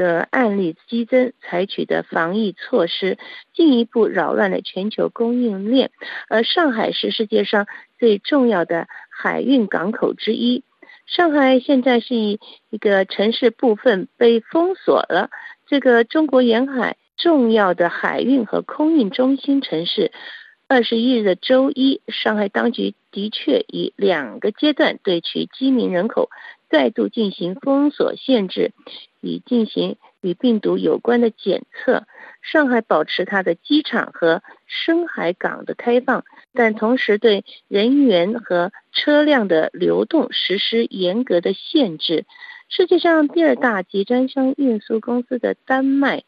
[0.00, 3.18] 的案例激增，采取的防疫措施
[3.52, 5.90] 进一步扰乱了全球供应链。
[6.30, 7.66] 而上海是世界上
[7.98, 10.64] 最重要的海运港口之一。
[11.06, 12.40] 上海现在是一
[12.70, 15.28] 一个城市部分被封锁了，
[15.66, 20.12] 这个中国沿海重要的海运和空运中心城市。
[20.68, 26.30] 二十一日的周一，上海当局的确以两个阶段对其居民人口
[26.70, 28.72] 再度进行封锁限制。
[29.22, 32.04] 以进行与病毒有关的检测。
[32.40, 42.24] 上海保持它的机场和深海港的开放，但同时对人员和车辆的流动实施严格的限制。
[42.70, 46.22] 世界上第二大集装箱运输公司的丹麦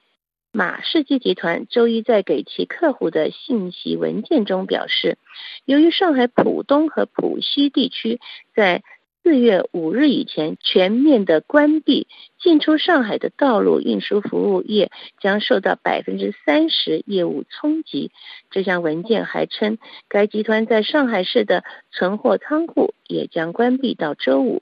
[0.53, 5.17] 马士基集团周一在给其客户的信息文件中表示，
[5.65, 8.21] 由于上海浦东和浦西地区
[8.55, 8.83] 在
[9.23, 12.09] 四月五日以前全面的关闭
[12.41, 18.11] 进出上海的道路运输服务业将受到百分之三十业务冲击。
[18.51, 21.63] 这项文件还称，该集团在上海市的
[21.93, 24.61] 存货仓库也将关闭到周五。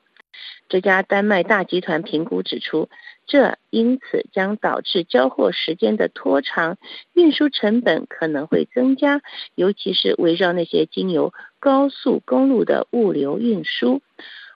[0.68, 2.90] 这家丹麦大集团评估指出，
[3.26, 6.76] 这因此将导致交货时间的拖长，
[7.14, 9.22] 运输成本可能会增加，
[9.54, 14.02] 尤其是围绕那些经由高速公路的物流运输。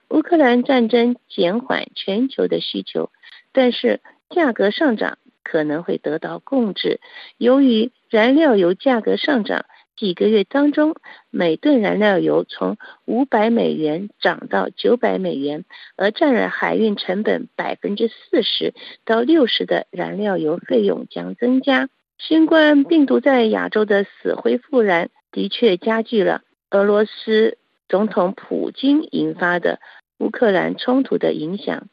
[0.09, 3.09] 乌克兰战争减缓全球的需求，
[3.51, 6.99] 但是价格上涨可能会得到控制。
[7.37, 10.95] 由于燃料油价格上涨，几个月当中，
[11.29, 18.73] 每吨燃料油从五百美元涨到九百美元，而占了海运成本百分之四十
[19.05, 21.89] 到六十的燃料油费用将增加。
[22.17, 27.57] 新冠病毒在亚洲的死灰复燃，的确加剧了俄罗斯。
[27.87, 29.79] 总统普京引发的
[30.17, 31.87] 乌克兰冲突的影响，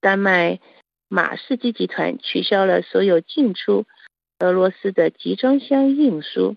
[0.00, 0.60] 丹麦
[1.08, 3.84] 马士基集团取消了所有进出
[4.38, 6.56] 俄罗斯的集装箱运输，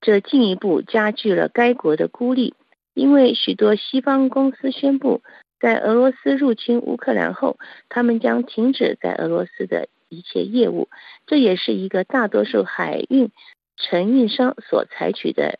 [0.00, 2.54] 这进一步加剧了该国的孤立。
[2.94, 5.22] 因为许多西方公司宣布，
[5.58, 7.56] 在俄罗斯入侵乌克兰后，
[7.88, 10.88] 他们将停止在俄罗斯的一切业务。
[11.26, 13.30] 这也是一个大多数海运
[13.76, 15.58] 承运商所采取的。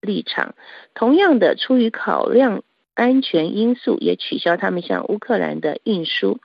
[0.00, 0.54] 立场
[0.94, 2.62] 同样的，出于考量
[2.94, 6.40] 安全因素，也取消他们向乌克兰的运输。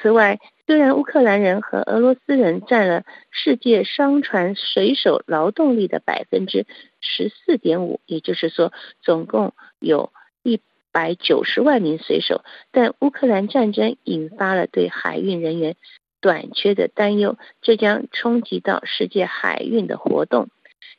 [0.00, 6.64] 此外，虽然乌克兰人和俄罗斯人占了世界商船水手劳动力的百分之
[7.00, 8.72] 十四点五，也就是说，
[9.02, 10.12] 总共有
[10.42, 10.60] 一
[10.90, 15.76] 百九十万名水手，但乌克兰战争引发了对海运人员
[16.20, 20.48] 短缺的担忧，这将冲击到世界海运的活动。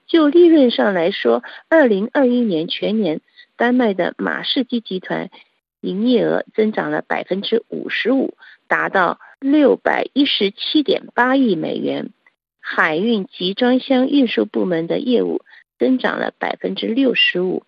[0.07, 3.21] 就利润上来说，二零二一年全年，
[3.55, 5.29] 丹麦的马士基集团
[5.79, 8.35] 营业额增长了百分之五十五，
[8.67, 12.11] 达到六百一十七点八亿美元。
[12.59, 15.41] 海运集装箱运输部门的业务
[15.79, 17.63] 增长了百分之六十五，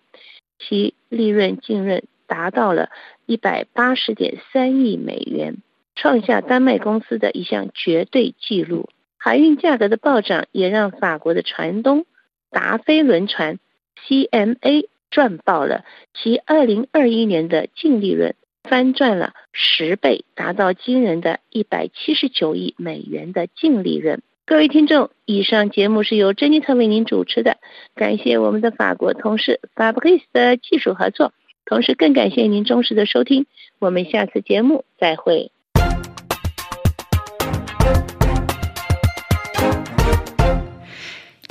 [0.59, 2.89] 其利润净润达到了
[3.25, 5.57] 一百八十点三亿美元，
[5.95, 8.89] 创下丹麦公司的一项绝对纪录。
[9.25, 12.05] 海运价格的暴涨也让法国的船东。
[12.51, 13.57] 达菲轮船
[14.05, 24.21] CMA 赚爆了，其二零二一年的净利润翻赚了十倍，达到惊人的一百七十九亿美元的净利润。
[24.45, 27.59] 各位听众，以上节目是由珍妮特为您主持的，
[27.95, 31.31] 感谢我们的法国同事 Fabrice 的技术合作，
[31.63, 33.45] 同时更感谢您忠实的收听，
[33.79, 35.49] 我们下次节目再会。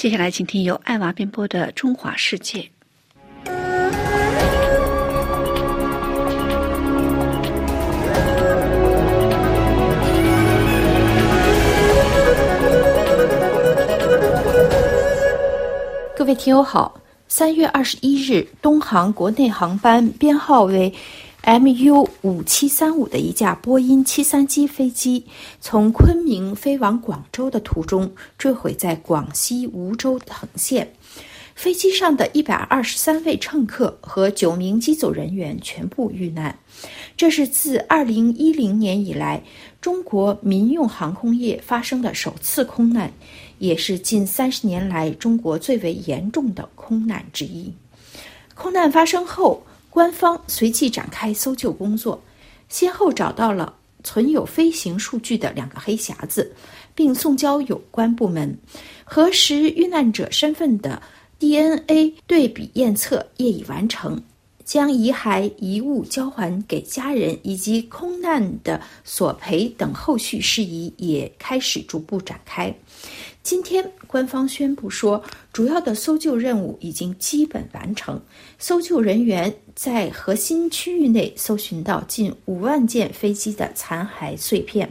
[0.03, 2.59] 接下来，请听由爱娃编播的《中华世界》。
[16.17, 20.93] 各位听友好，三月二十一日，东航国内航班编号为。
[21.45, 25.27] MU 五七三五的一架波音七三七飞机，
[25.61, 30.95] 从昆明飞往广州的途中坠毁在广西梧州藤县。
[31.57, 36.57] 飞机上的一百二十三位乘客和九名机组人员全部遇难。
[37.17, 39.43] 这是自二零一零年以来
[39.81, 43.13] 中国民用航空业发生的首次空难，
[43.59, 47.75] 也是近三十年来中国最为严重的空难之一。
[48.55, 52.19] 空难发生后，官方随即展开搜救工作，
[52.71, 56.51] 先后找到了存有飞行数据的两个黑匣子，
[56.95, 58.57] 并送交有关部门
[59.05, 61.03] 核实遇难者身份的。
[61.39, 64.23] DNA 对比验测业已完成，
[64.65, 72.75] 将遗骸遗物交还给家人，以及空难的索赔等后续事宜也开始逐步展开。
[73.43, 75.21] 今天，官方宣布说，
[75.53, 78.23] 主要的搜救任务已经基本完成，
[78.63, 84.89] 搜救人员在核心区域内搜寻到近五万件飞机的残骸碎片。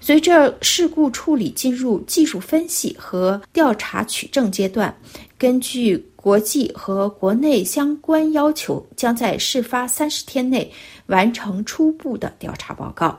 [0.00, 4.96] 随着事故处理进入技术分析和调查取证阶段，
[5.36, 10.70] 根据国际和国内相关要求，将在事发三十天内
[11.06, 13.18] 完成初步的调查报告。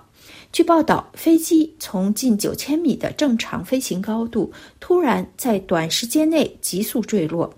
[0.53, 4.49] 据报道，飞机从近九千米的正常飞行高度
[4.79, 7.53] 突然在短时间内急速坠落，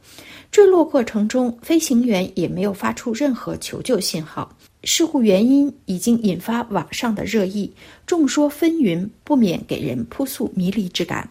[0.52, 4.56] 坠落过程中飞行员也没有发出任何求救信号。
[4.84, 7.72] 事故原因已经引发网上的热议，
[8.06, 11.30] 众说纷纭，不免给人扑朔迷离之感。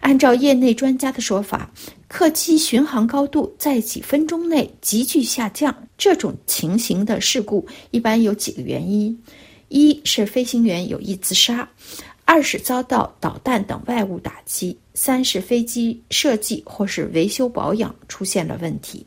[0.00, 1.70] 按照业内专家的说法，
[2.08, 9.16] 客机巡航高度在几分钟内急剧下降，这种情形的事故一般有几个原因：
[9.68, 11.68] 一是飞行员有意自杀；
[12.32, 19.04] 二是遭到导弹等外物打击；三是飞机设计或是维修保养出现了问题。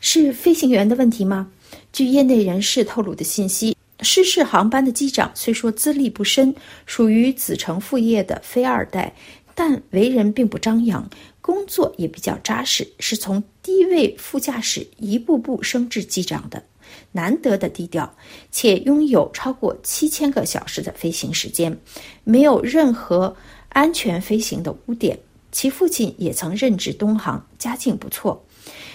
[0.00, 1.52] 是飞行员的问题吗？
[1.92, 6.54] 据业内人士透露的信息，失事航班的机长虽说资历不深，
[6.86, 9.14] 属于子承父业的非二代，
[9.54, 11.06] 但为人并不张扬，
[11.42, 16.64] 工作也比较扎实，是从低位副驾驶一步步升至机长的，
[17.12, 18.12] 难得的低调，
[18.50, 21.76] 且拥有超过七千个小时的飞行时间，
[22.24, 23.34] 没有任何
[23.70, 25.18] 安全飞行的污点。
[25.52, 28.40] 其父亲也曾任职东航，家境不错。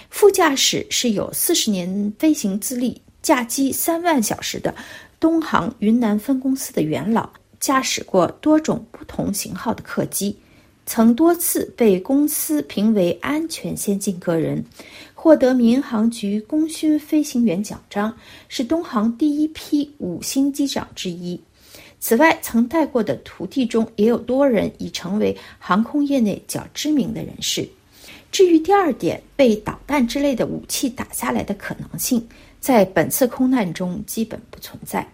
[0.08, 4.74] 副驾驶是有四十年飞行资历、驾机三万小时的
[5.20, 7.28] 东航云南分公司的元老，
[7.60, 10.34] 驾驶过多种不同型号的客机，
[10.86, 14.64] 曾多次被公司评为安全先进个人，
[15.26, 18.16] 获得民航局功勋飞行员奖章，
[18.46, 21.36] 是东航第一批五星机长之一。
[21.98, 27.68] 此外，曾带过的徒弟中也有多人已成为航空业内较知名的人士。
[28.30, 32.24] 至于第二点，被导弹之类的武器打下来的可能性，
[32.60, 35.04] 在本次空难中基本不存在。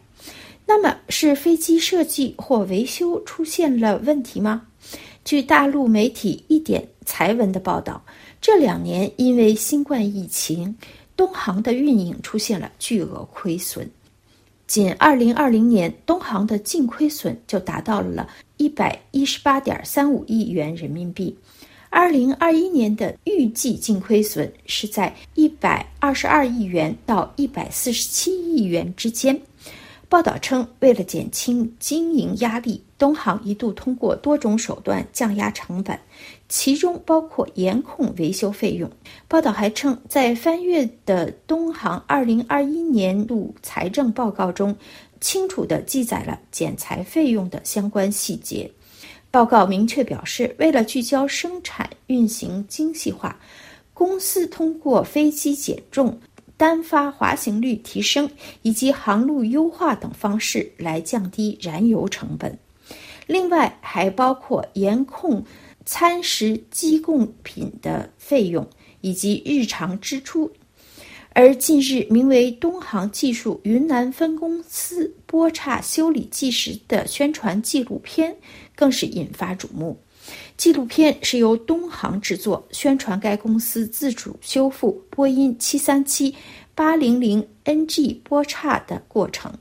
[0.67, 4.67] 那么，是飞机设计或维修出现了问题吗？
[5.25, 8.05] 据大陆媒体一点财文的报道，
[8.43, 10.75] 这两年因为新冠疫情，
[11.17, 13.89] 东航的运营出现了巨额亏损。
[14.67, 18.29] 仅2020年，东航的净亏损就达到了
[18.59, 21.39] 118.35亿元人民币。
[21.89, 29.41] 二零二一年的预计净亏损是在一百二十二亿元到一百四十七亿元之间。
[30.13, 35.99] 报道称，为了减轻经营压力，东航一度通过多种手段降压成本，
[36.51, 38.91] 其中包括严控维修费用。
[39.27, 44.77] 报道还称，在翻阅的东航二零二一年度财政报告中，
[45.19, 48.71] 清楚地记载了减裁费用的相关细节。
[49.31, 53.35] 报告明确表示，为了聚焦生产运行精细化，
[53.95, 56.21] 公司通过飞机减重、
[56.63, 58.31] 单发滑行率提升
[58.63, 62.57] 以及航路优化等方式来降低燃油成本。
[63.27, 65.45] 另外，还包括严控
[65.85, 68.65] 餐食机供品的费用
[69.01, 70.49] 以及日常支出。
[71.31, 78.37] 而近日，名为“东航技术云南分公司波差修理纪实”的宣传纪录片，
[78.77, 79.99] 更是引发瞩目。
[80.63, 89.53] 纪录片是由东航制作，宣传该公司自主修复波音737-800 NG 波刹的过程。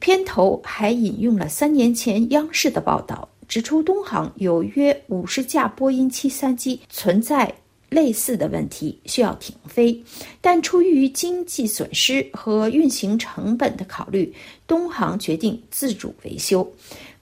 [0.00, 7.54] 片头还引用了三年前央视的报道，指出东航有约五十架波音737存在。
[7.90, 10.02] 类似的问题需要停飞，
[10.40, 14.34] 但出于经济损失和运行成本的考虑，
[14.66, 16.68] 东航决定自主维修。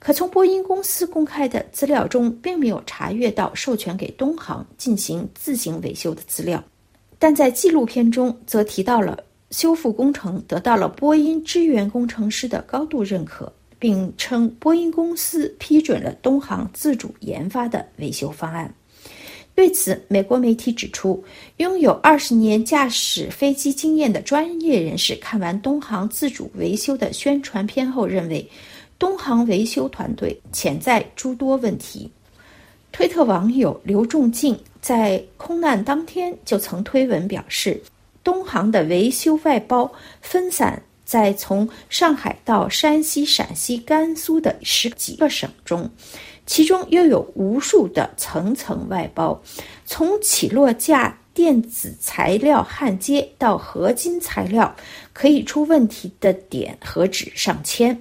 [0.03, 6.61] 可从波音公司公开的资料中，并没有查阅到授权给东航进行自行维修的资料。
[7.17, 9.17] 但在纪录片中，则提到了
[9.51, 13.49] 修复工程得到了波音支援工程师的高度认可，
[13.79, 18.75] 并称波音公司批准了东航自主研发的维修方案。
[19.55, 21.23] 对此，美国媒体指出，
[21.57, 28.45] 拥有二十年驾驶飞机经验的专业人士看完东航自主维修的宣传片后，认为
[29.03, 32.09] 东航维修团队潜在诸多问题。
[32.89, 37.83] 推特网友刘仲敬在空难当天就曾推文表示，
[38.23, 39.91] 东航的维修外包
[40.21, 45.91] 分散在从上海到山西、陕西、甘肃的十几个省中。
[46.45, 49.41] 其中又有无数的层层外包，
[49.85, 54.75] 从起落架、电子材料焊接到合金材料，
[55.13, 57.99] 可以出问题的点何止上千。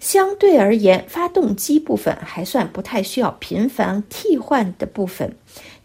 [0.00, 5.34] 相对而言，发动机部分还算不太需要频繁替换的部分，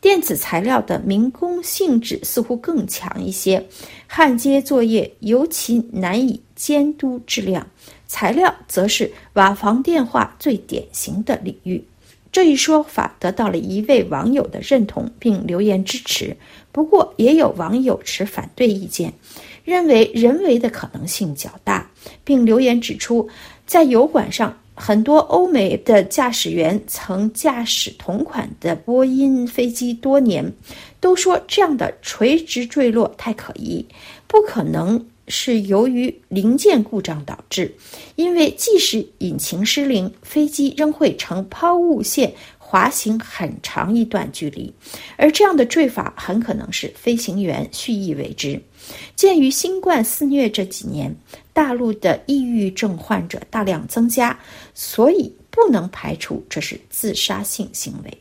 [0.01, 3.65] 电子材料的民工性质似乎更强一些，
[4.05, 7.65] 焊接作业尤其难以监督质量。
[8.07, 11.81] 材料则是瓦房电话最典型的领域。
[12.31, 16.37] 这一说法得到了一位网友的认同，并留言支持。
[16.71, 19.13] 不过，也有网友持反对意见，
[19.63, 21.89] 认为人为的可能性较大，
[22.23, 23.27] 并留言指出，
[23.65, 30.53] 在油管上，很多欧美的驾驶员曾驾驶同款的波音飞机多年，
[30.99, 33.85] 都说这样的垂直坠落太可疑，
[34.27, 35.05] 不可能。
[35.31, 37.71] 是由于零件故障导致，
[38.15, 42.33] 因为即使引擎失灵，飞机仍会呈抛物线
[42.69, 44.71] 滑行很长一段距离，
[45.17, 48.61] 而这样的坠法很可能是飞行员蓄意为之。
[49.15, 51.11] 鉴于新冠肆虐这几年，
[51.51, 54.39] 大陆的抑郁症患者大量增加，
[54.75, 58.15] 所以不能排除这是自杀性行为。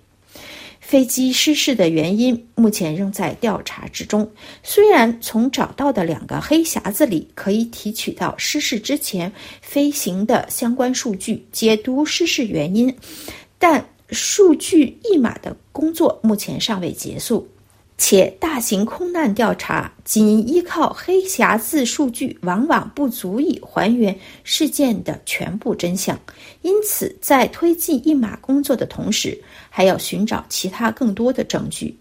[0.80, 4.26] 飞机失事的原因目前仍在调查之中。
[4.62, 9.30] 虽然从找到的两个黑匣子里可以提取到失事之前
[9.60, 12.96] 飞行的相关数据，解读失事原因，
[13.58, 17.48] 但数据译码的工作目前尚未结束。
[18.00, 26.16] 且大型空难调查仅依靠黑匣子数据，往往不足以还原事件的全部真相。
[26.62, 29.36] 因此，在推进译码工作的同时，
[29.68, 31.98] 还要寻找其他更多的证据。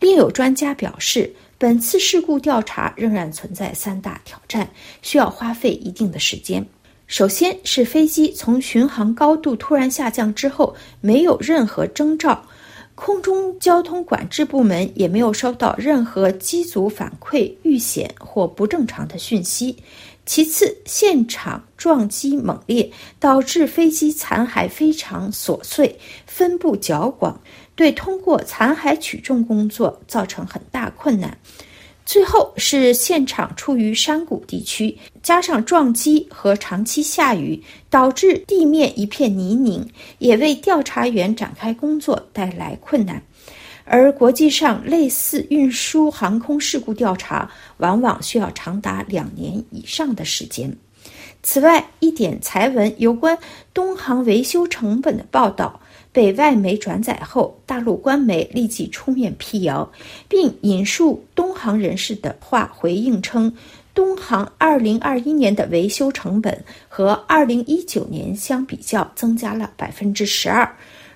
[0.00, 4.66] 另有专家表示，本次事故调查仍然存在三大挑战，
[5.02, 6.66] 需要花费一定的时间。
[7.06, 12.44] 首先是飞机从巡航高度突然下降之后，没有任何征兆。
[12.96, 19.76] 空中交通管制部门也没有收到任何机组反馈遇险或不正常的讯息。
[20.24, 27.38] 其次，现场撞击猛烈，导致飞机残骸非常琐碎，分布较广，
[27.74, 31.36] 对通过残骸取重工作造成很大困难。
[32.06, 39.86] 最后是现场处于山谷地区，加上撞击和长期下雨，导致地面一片泥泞，
[40.18, 43.22] 也为调查员展开工作带来困难。
[43.86, 50.74] 而国际上类似运输航空事故调查，往往需要长达两年以上的时间。
[51.42, 53.36] 此外，一点财文有关
[53.74, 55.80] 东航维修成本的报道。
[56.14, 59.90] 被外媒转载后，大陆官媒立即出面辟谣，
[60.28, 63.52] 并引述东航人士的话回应称，
[63.92, 70.72] 东航2021年的维修成本和2019年相比较增加了百分之十二。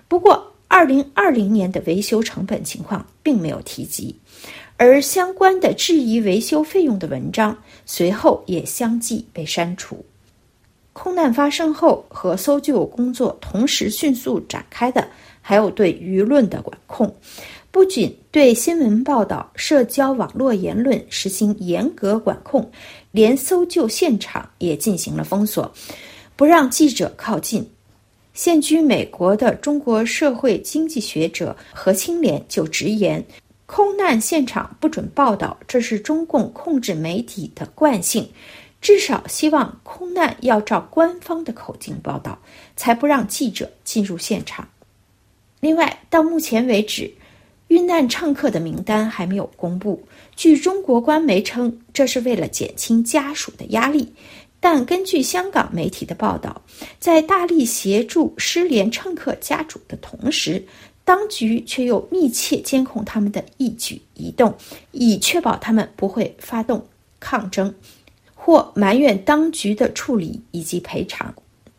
[0.09, 4.17] 不过，2020年的维修成本情况并没有提及，
[4.77, 10.05] 而相关的质疑维修费用的文章随后也相继被删除。
[11.01, 15.07] 空难发生后和搜救工作同时迅速展开的，
[15.41, 17.15] 还有对舆论的管控。
[17.71, 22.69] 不仅对新闻报道、社交网络言论实行严格管控，
[23.13, 25.73] 连搜救现场也进行了封锁，
[26.35, 27.65] 不让记者靠近。
[28.35, 33.25] 现居美国的中国社会经济学者何清莲就直言
[33.67, 38.29] ：“空难现场不准报道，这是中共控制媒体的惯性。”
[38.81, 42.39] 至少希望空难要照官方的口径报道，
[42.77, 44.69] 才不让记者进入现场。
[45.61, 47.13] 另外，到目前为止，
[47.67, 50.01] 遇难乘客的名单还没有公布。
[50.37, 54.13] 据中国官媒称，这是为了减轻家属的压力。
[54.61, 56.63] 但根据香港媒体的报道，
[56.99, 60.65] 在大力协助失联乘客家属的同时，
[61.05, 64.57] 当局却又密切监控他们的一举一动，
[64.93, 66.85] 以确保他们不会发动
[67.21, 67.75] 抗争。
[68.41, 71.35] 或埋怨当局的处理以及赔偿。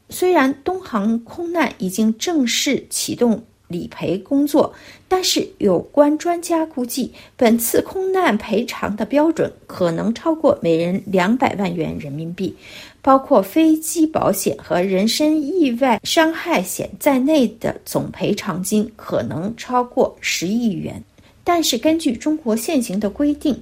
[0.10, 4.74] 虽然东航空难已经正式启动理赔工作，
[5.07, 12.55] 但是有关专家估计，本次空难赔偿的标准可能超过每人两百万元人民币，
[13.01, 21.01] 包括飞机保险和人身意外伤害险在内的总赔偿金可能超过十亿元。
[21.43, 23.60] 但是，根据中国现行的规定，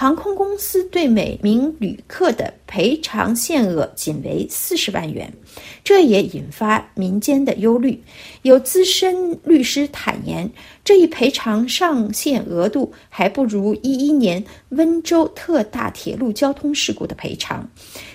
[0.00, 5.28] 航空公司对每名旅客的赔偿限额仅为四十万元，
[5.82, 8.00] 这也引发民间的忧虑。
[8.42, 10.48] 有资深律师坦言，
[10.84, 17.68] 这一赔偿上限额度还不如一一年温州特大铁路交通事故的赔偿，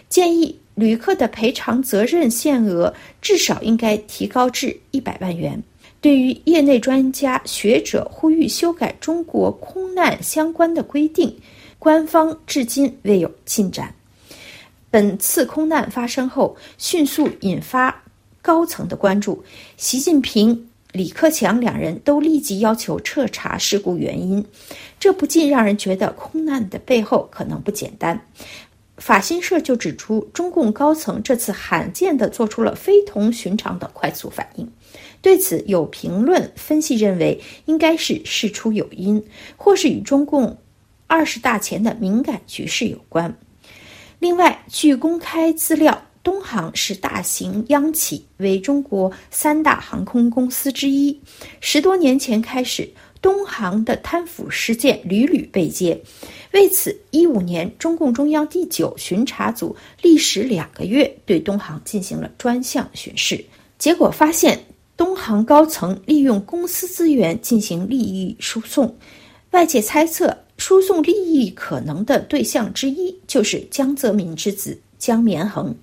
[0.08, 5.62] 建议旅客的赔偿责任限额至少应该提高至一百万元。
[6.00, 11.34] 对于业内专家学者呼吁修改中国空难相关的规定。
[11.84, 13.94] 官方至今未有进展。
[14.90, 18.02] 本次空难发生后，迅速引发
[18.42, 19.44] 高层的关注。
[19.76, 24.46] 习近平、李克强两人都立即要求彻查事故原因，
[24.98, 28.18] 这不禁让人觉得空难的背后可能不简单。
[28.96, 34.66] 法新社就指出，中共高层这次罕见地做出了非同寻常的快速反应。
[35.22, 39.22] 对此，有评论分析认为，应该是事出有因，
[39.58, 40.58] 或是与中共。
[41.14, 43.32] 二十大前的敏感局势有关。
[44.18, 51.16] 另外，据公开资料，东航是大型央企，为中国三大航空公司之一。
[51.60, 52.90] 十多年前开始，
[53.22, 56.02] 东航的贪腐事件屡屡被揭。
[56.52, 63.46] 为此，一五年，中共中央第九巡查组历时两个月对东航进行了专项巡视，
[63.78, 64.60] 结果发现，
[64.98, 68.98] 东航高层利用公司资源进行利益输送。
[69.52, 70.36] 外界猜测。
[70.58, 75.76] 输送利益可能的对象之一就是江泽民之子江绵恒。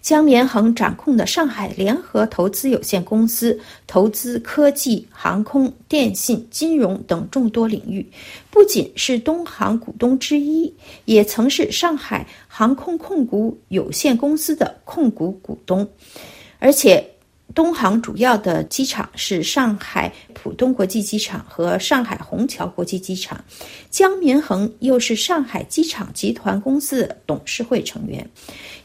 [0.00, 8.06] 江绵恒掌控的上海联合投资有限公司投资科技、航空、电信、金融等众多领域，
[8.48, 10.72] 不仅是东航股东之一，
[11.04, 15.86] 也曾是上海航空控股有限公司的控股股东，
[16.60, 17.04] 而且。
[17.54, 23.42] 东航主要的机场是上海浦东国际机场和上海虹桥国际机场，
[23.90, 28.24] 江民恒又是上海机场集团公司的董事会成员。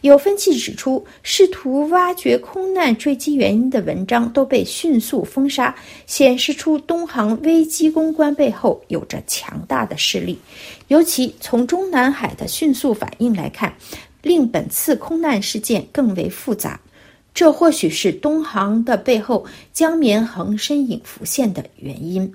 [0.01, 5.76] 有分析指出，试图挖掘空难坠机原因的文章都被迅速封杀，
[6.07, 10.39] 显示出东航危机公关背后有着强大的势力。
[10.88, 13.74] 尤其从中南海的迅速反应来看，
[14.22, 16.80] 令本次空难事件更为复杂。
[17.34, 22.32] 这或许是东航的背后江绵恒身影浮现的原因。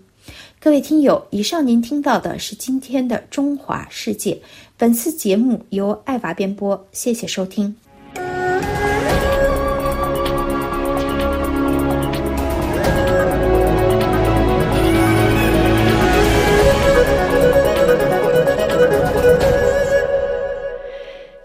[0.60, 4.32] 各位听友，以上您听到的是今天的《中华世界》，
[4.76, 7.76] 本次节目由爱娃编播，谢谢收听。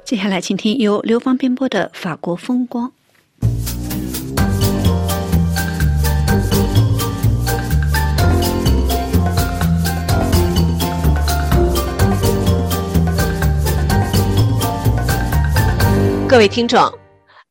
[0.03, 2.87] 接下来，请听由刘芳编播的《法国风光》。
[16.33, 16.81] 各位听众，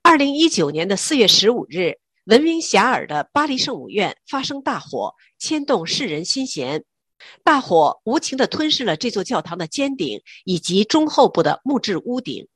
[0.02, 6.82] 二零一九年的四月十五日，闻名遐迩的巴黎圣母院发生大火，牵动世人心弦。
[7.44, 12.48] 大火无情地吞噬了这座教堂的尖顶以及中后部的木质屋顶。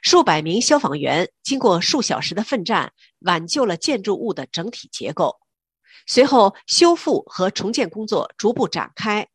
[0.00, 5.34] 数百名消防员经过数小时的奋战，挽救了建筑物的整体结构。
[6.06, 9.26] 随后，修复和重建工作逐步展开。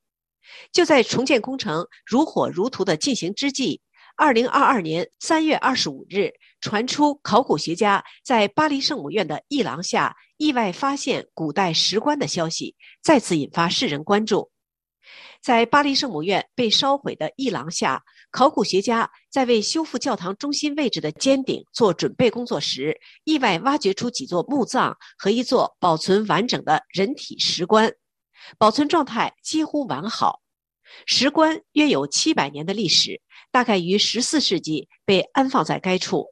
[0.72, 3.82] 就在重建工程如火如荼地进行之际，
[4.20, 14.52] 二零二二年三月二十五日，传出考古学家在巴黎圣母院的一廊下意外发现古代石棺的消息，再次引发世人关注。
[15.42, 27.90] 在巴黎圣母院被烧毁的一廊下，考古学家在为修复教堂中心位置的尖顶做准备工作时，意外挖掘出几座墓葬和一座保存完整的人体石棺，
[28.58, 30.42] 保存状态几乎完好。
[31.06, 33.22] 石棺约有七百年的历史。
[33.52, 36.28] 大概于十四世纪被安放在该处。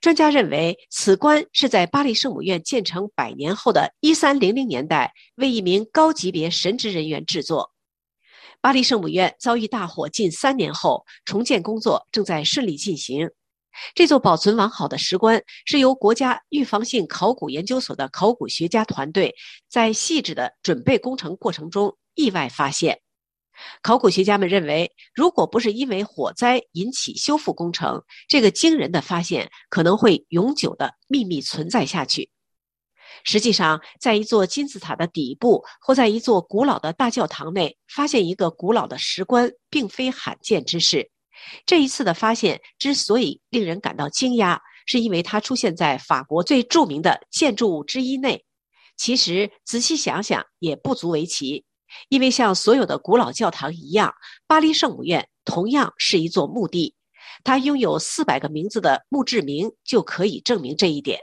[0.00, 7.70] 专家认为，此棺是在巴黎圣母院建成百年后的一三零零年代为一名高级别神职人员制作。
[8.60, 13.30] 巴黎圣母院遭遇大火近三年后，重建工作正在顺利进行。
[13.94, 19.32] 这座保存完好的石棺是由国家预防性考古研究所的考古学家团队
[19.70, 23.00] 在细致的准备工程过程中意外发现。
[23.82, 32.30] 考古学家们认为，如果不是因为火灾引起修复工程，这个惊人的发现可能会永久的秘密存在下去。
[33.24, 41.10] 实际上，在一座金字塔的底部，或在一座古老的大教堂内发现一个古老的石棺，并非罕见之事。
[41.66, 48.44] 这一次的发现之所以令人感到惊讶，是因为它出现在法国最著名的建筑物之一内。
[48.96, 51.64] 其实，仔细想想也不足为奇。
[52.08, 54.14] 因为像所有的古老教堂一样，
[54.46, 56.94] 巴黎圣母院同样是一座墓地，
[57.44, 61.20] 它拥有四百个名字的墓志铭就可以证明这一点。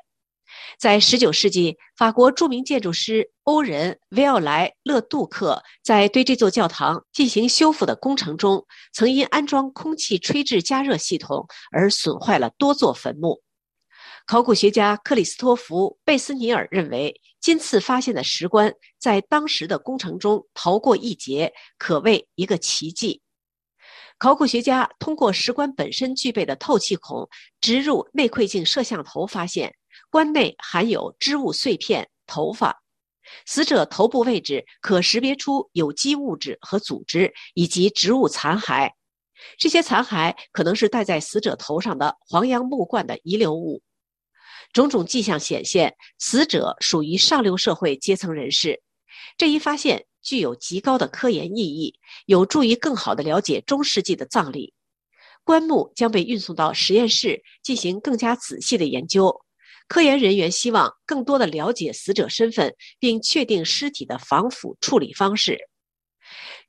[0.79, 13.41] 在19世纪，法国著名建筑师欧仁·维奥莱勒杜克在对这座教堂进行修复的工程中，曾因安装空气吹制加热系统而损坏了多座坟墓。
[14.29, 23.23] 考古学家克里斯托弗·贝斯尼尔认为，今次发现的石棺在当时的工程中逃过一劫，可谓一个奇迹。
[24.19, 27.27] 考古学家通过石棺本身具备的透气孔
[27.59, 29.73] 植入内窥镜摄像头，发现
[30.11, 32.83] 棺内含有织物碎片、头发，
[33.47, 38.91] 死者头部位置可识别出有机物质和组织以及植物残骸，
[39.57, 43.81] 这些残骸可能是戴在死者头上的黄杨木冠的遗留物。
[44.73, 48.81] 种种迹象显现，死者属于上流社会阶层人士。
[49.37, 51.95] 这一发现具有极高的科研意义，
[52.25, 54.73] 有助于更好地了解中世纪的葬礼。
[55.43, 59.41] 棺木将被运送到实验室进行更加仔细的研究。
[59.87, 65.57] 科研人员希望更多地了解死者身份，并确定尸体的防腐处理方式。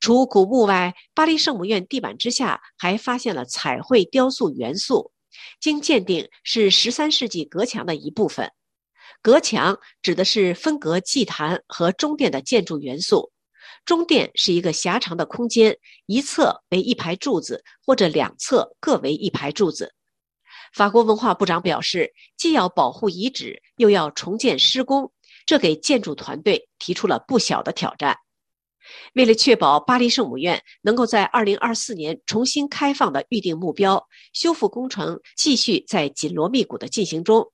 [0.01, 5.12] 除古墓外，巴黎圣母院地板之下还发现了彩绘雕塑元素。
[5.61, 8.51] 经鉴定是十三世纪隔墙的一部分。
[9.22, 13.33] 隔墙指的是分隔祭坛和中殿的建筑元素。
[13.85, 15.76] 中殿是一个狭长的空间，
[16.07, 19.95] 一侧为一排柱子，或者两侧各为一排柱子。
[20.72, 25.12] 法国文化部长表示，既要保护遗址，又要重建施工，
[25.47, 28.16] 这给建筑团队提出了不小的挑战。
[29.14, 37.53] 为了确保巴黎圣母院能够在2024年重新开放的预定目标，修复工程继续在紧锣密鼓的进行中。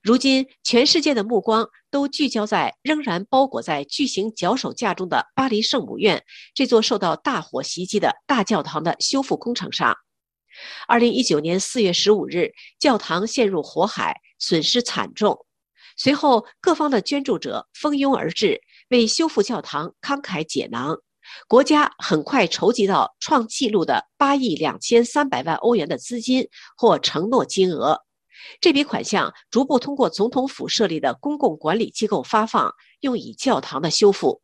[0.00, 6.22] 如今，全世界的目光都聚焦在仍然包裹在巨型脚手架中的巴黎圣母院
[6.54, 9.96] 这座受到大火袭击的大教堂的修复工程上。
[10.88, 15.46] 2019年4月15日，教堂陷入火海，损失惨重。
[15.96, 18.60] 随后，各方的捐助者蜂拥而至。
[18.92, 20.98] 为修复教堂慷慨解囊，
[21.48, 27.98] 国家很快筹集到创纪录的八亿两千三百万欧元的资金或承诺金额。
[28.60, 32.70] 这笔款项逐步通过总统府设立的公共管理机构发放，
[33.00, 34.42] 用以教堂的修复。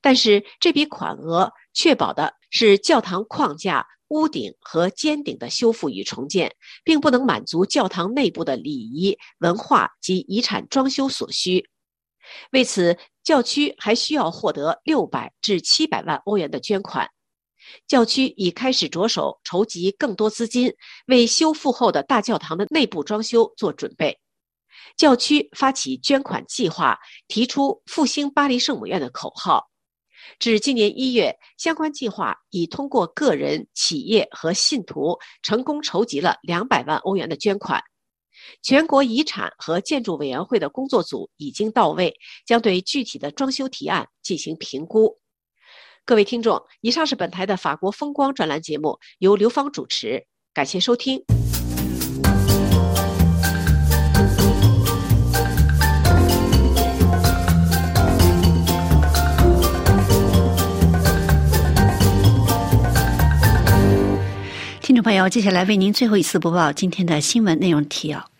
[0.00, 6.54] 但是，这笔款额确保的是教堂框架、屋顶和尖顶的修复与重建，
[6.84, 11.68] 并不能满足教堂内部的礼仪、文化及遗产装修所需。
[12.52, 17.08] 为此，教区还需要获得六百至七百万欧元的捐款。
[17.86, 20.70] 教区已开始着手筹集更多资金，
[21.06, 24.20] 为修复后的大教堂的内部装修做准备。
[24.98, 29.70] 教区发起捐款计划，提出“复兴巴黎圣母院”的口号。
[30.38, 37.82] 至今年一月，相关计划已通过个人、企业和信徒成功筹集了两百万欧元的捐款。
[38.62, 42.14] 全国遗产和建筑委员会的工作组已经到位，
[42.46, 45.18] 将对具体的装修提案进行评估。
[46.06, 51.24] 各位听众，以上是本台的法国风光专栏节目，由刘芳主持，感谢收听。
[64.82, 68.33] 听众朋友，接下来为您最后一次播报今天的新闻内容提要。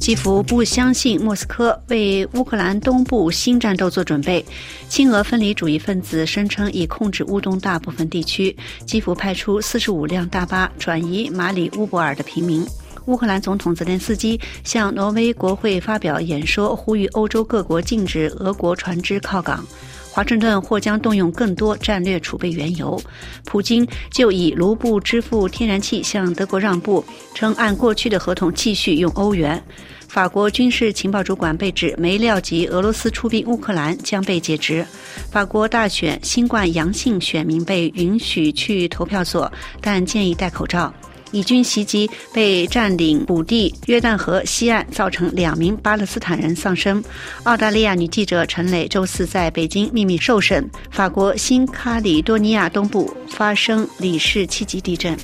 [0.00, 4.42] 基辅不相信莫斯科为乌克兰东部新战斗做准备。
[4.88, 8.56] 亲俄分离主义分子声称已控制乌东大部分地区。
[8.86, 12.66] 基辅派出四十五辆大巴转移马里乌波尔的平民。
[13.10, 19.66] 乌克兰总统泽连斯基向挪威国会发表演说，呼吁欧洲各国禁止俄国船只靠港。
[20.12, 23.00] 华盛顿或将动用更多战略储备原油。
[23.44, 27.04] 普京就以卢布支付天然气向德国让步，
[27.34, 29.60] 称按过去的合同继续用欧元。
[30.08, 34.84] 法国军事情报主管被指没料及俄罗斯出兵乌克兰将被解职。
[35.30, 39.50] 法国大选新冠阳性选民被允许去投票所，
[39.80, 40.92] 但建议戴口罩。
[41.32, 47.02] 以军袭击被占领古地约旦河西岸，造成两名巴勒斯坦人丧生。
[47.44, 50.68] 澳大利亚女记者陈磊周四在北京秘密受审。
[50.90, 55.16] 法国新卡里多尼亚东部发生里氏七级地震。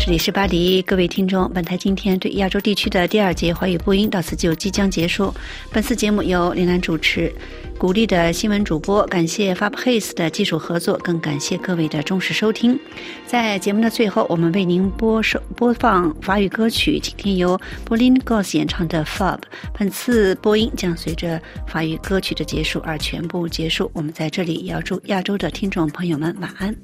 [0.00, 5.34] 这里是巴黎，各位听众，本台今天对亚洲地区的第二节华语播音到此就即将结束。
[5.70, 7.30] 本次节目由林兰主持，
[7.78, 12.76] 鼓励的新闻主播，感谢 Fab Hayes 的技术合作，更感谢各位的忠实收听。
[13.24, 19.38] 在节目的最后，我们为您播收播放法语歌曲，今天由 b o l i n Goss 演唱的 Fab。
[19.78, 23.88] 本次播音将随着法语歌曲的结束而全部结束。
[23.94, 26.74] 我们在这里也要祝亚洲的听众朋友们晚安。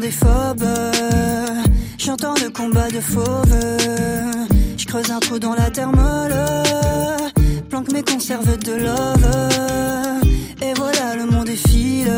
[0.00, 1.61] des phobes.
[2.04, 3.78] J'entends le combat de fauves.
[4.76, 6.34] Je creuse un trou dans la terre molle.
[7.70, 10.20] Planque mes conserves de love.
[10.60, 12.12] Et voilà, le monde défile.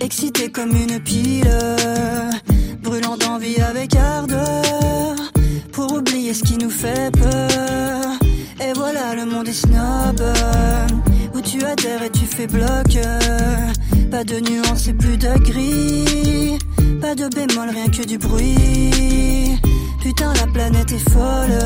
[0.00, 1.48] Excité comme une pile.
[2.82, 5.14] Brûlant d'envie avec ardeur.
[5.70, 8.27] Pour oublier ce qui nous fait peur.
[8.60, 10.20] Et voilà, le monde est snob.
[11.34, 12.98] Où tu adhères et tu fais bloc.
[14.10, 16.58] Pas de nuances et plus de gris.
[17.00, 19.60] Pas de bémol, rien que du bruit.
[20.02, 21.58] Putain, la planète est folle.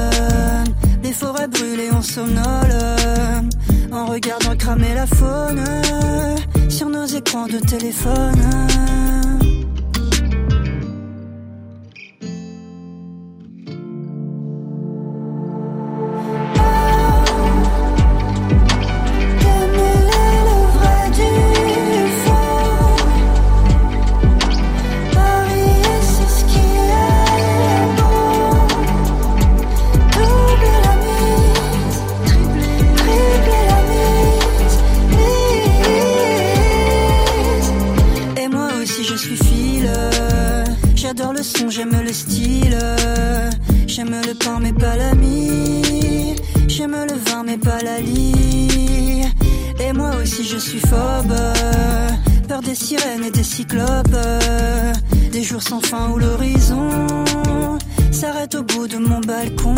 [1.03, 2.75] Les forêts brûlées, on somnole.
[3.91, 5.65] En regardant cramer la faune.
[6.69, 8.41] Sur nos écrans de téléphone.
[42.13, 42.79] le style.
[43.87, 46.37] J'aime le pain mais pas l'ami.
[46.69, 49.25] J'aime le vin mais pas la lie.
[49.81, 51.35] Et moi aussi je suis phobe.
[52.49, 54.19] Peur des sirènes et des cyclopes.
[55.33, 56.91] Des jours sans fin où l'horizon
[58.11, 59.75] s'arrête au bout de mon balcon.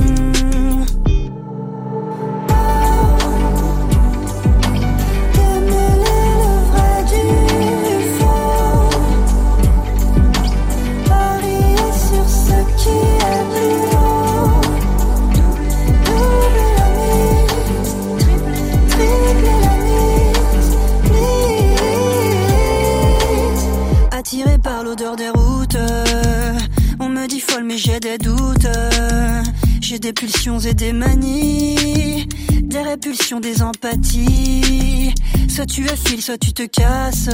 [30.04, 32.26] Des pulsions et des manies,
[32.62, 35.14] des répulsions, des empathies.
[35.48, 37.30] Soit tu affiles, soit tu te casses.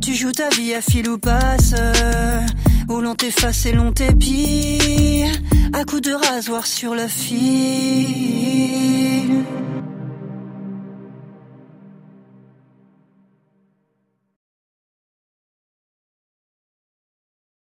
[0.00, 1.74] Tu joues ta vie à fil ou passe.
[2.88, 5.24] Où l'on t'efface et l'on t'épie.
[5.72, 8.44] À coups de rasoir sur le fil.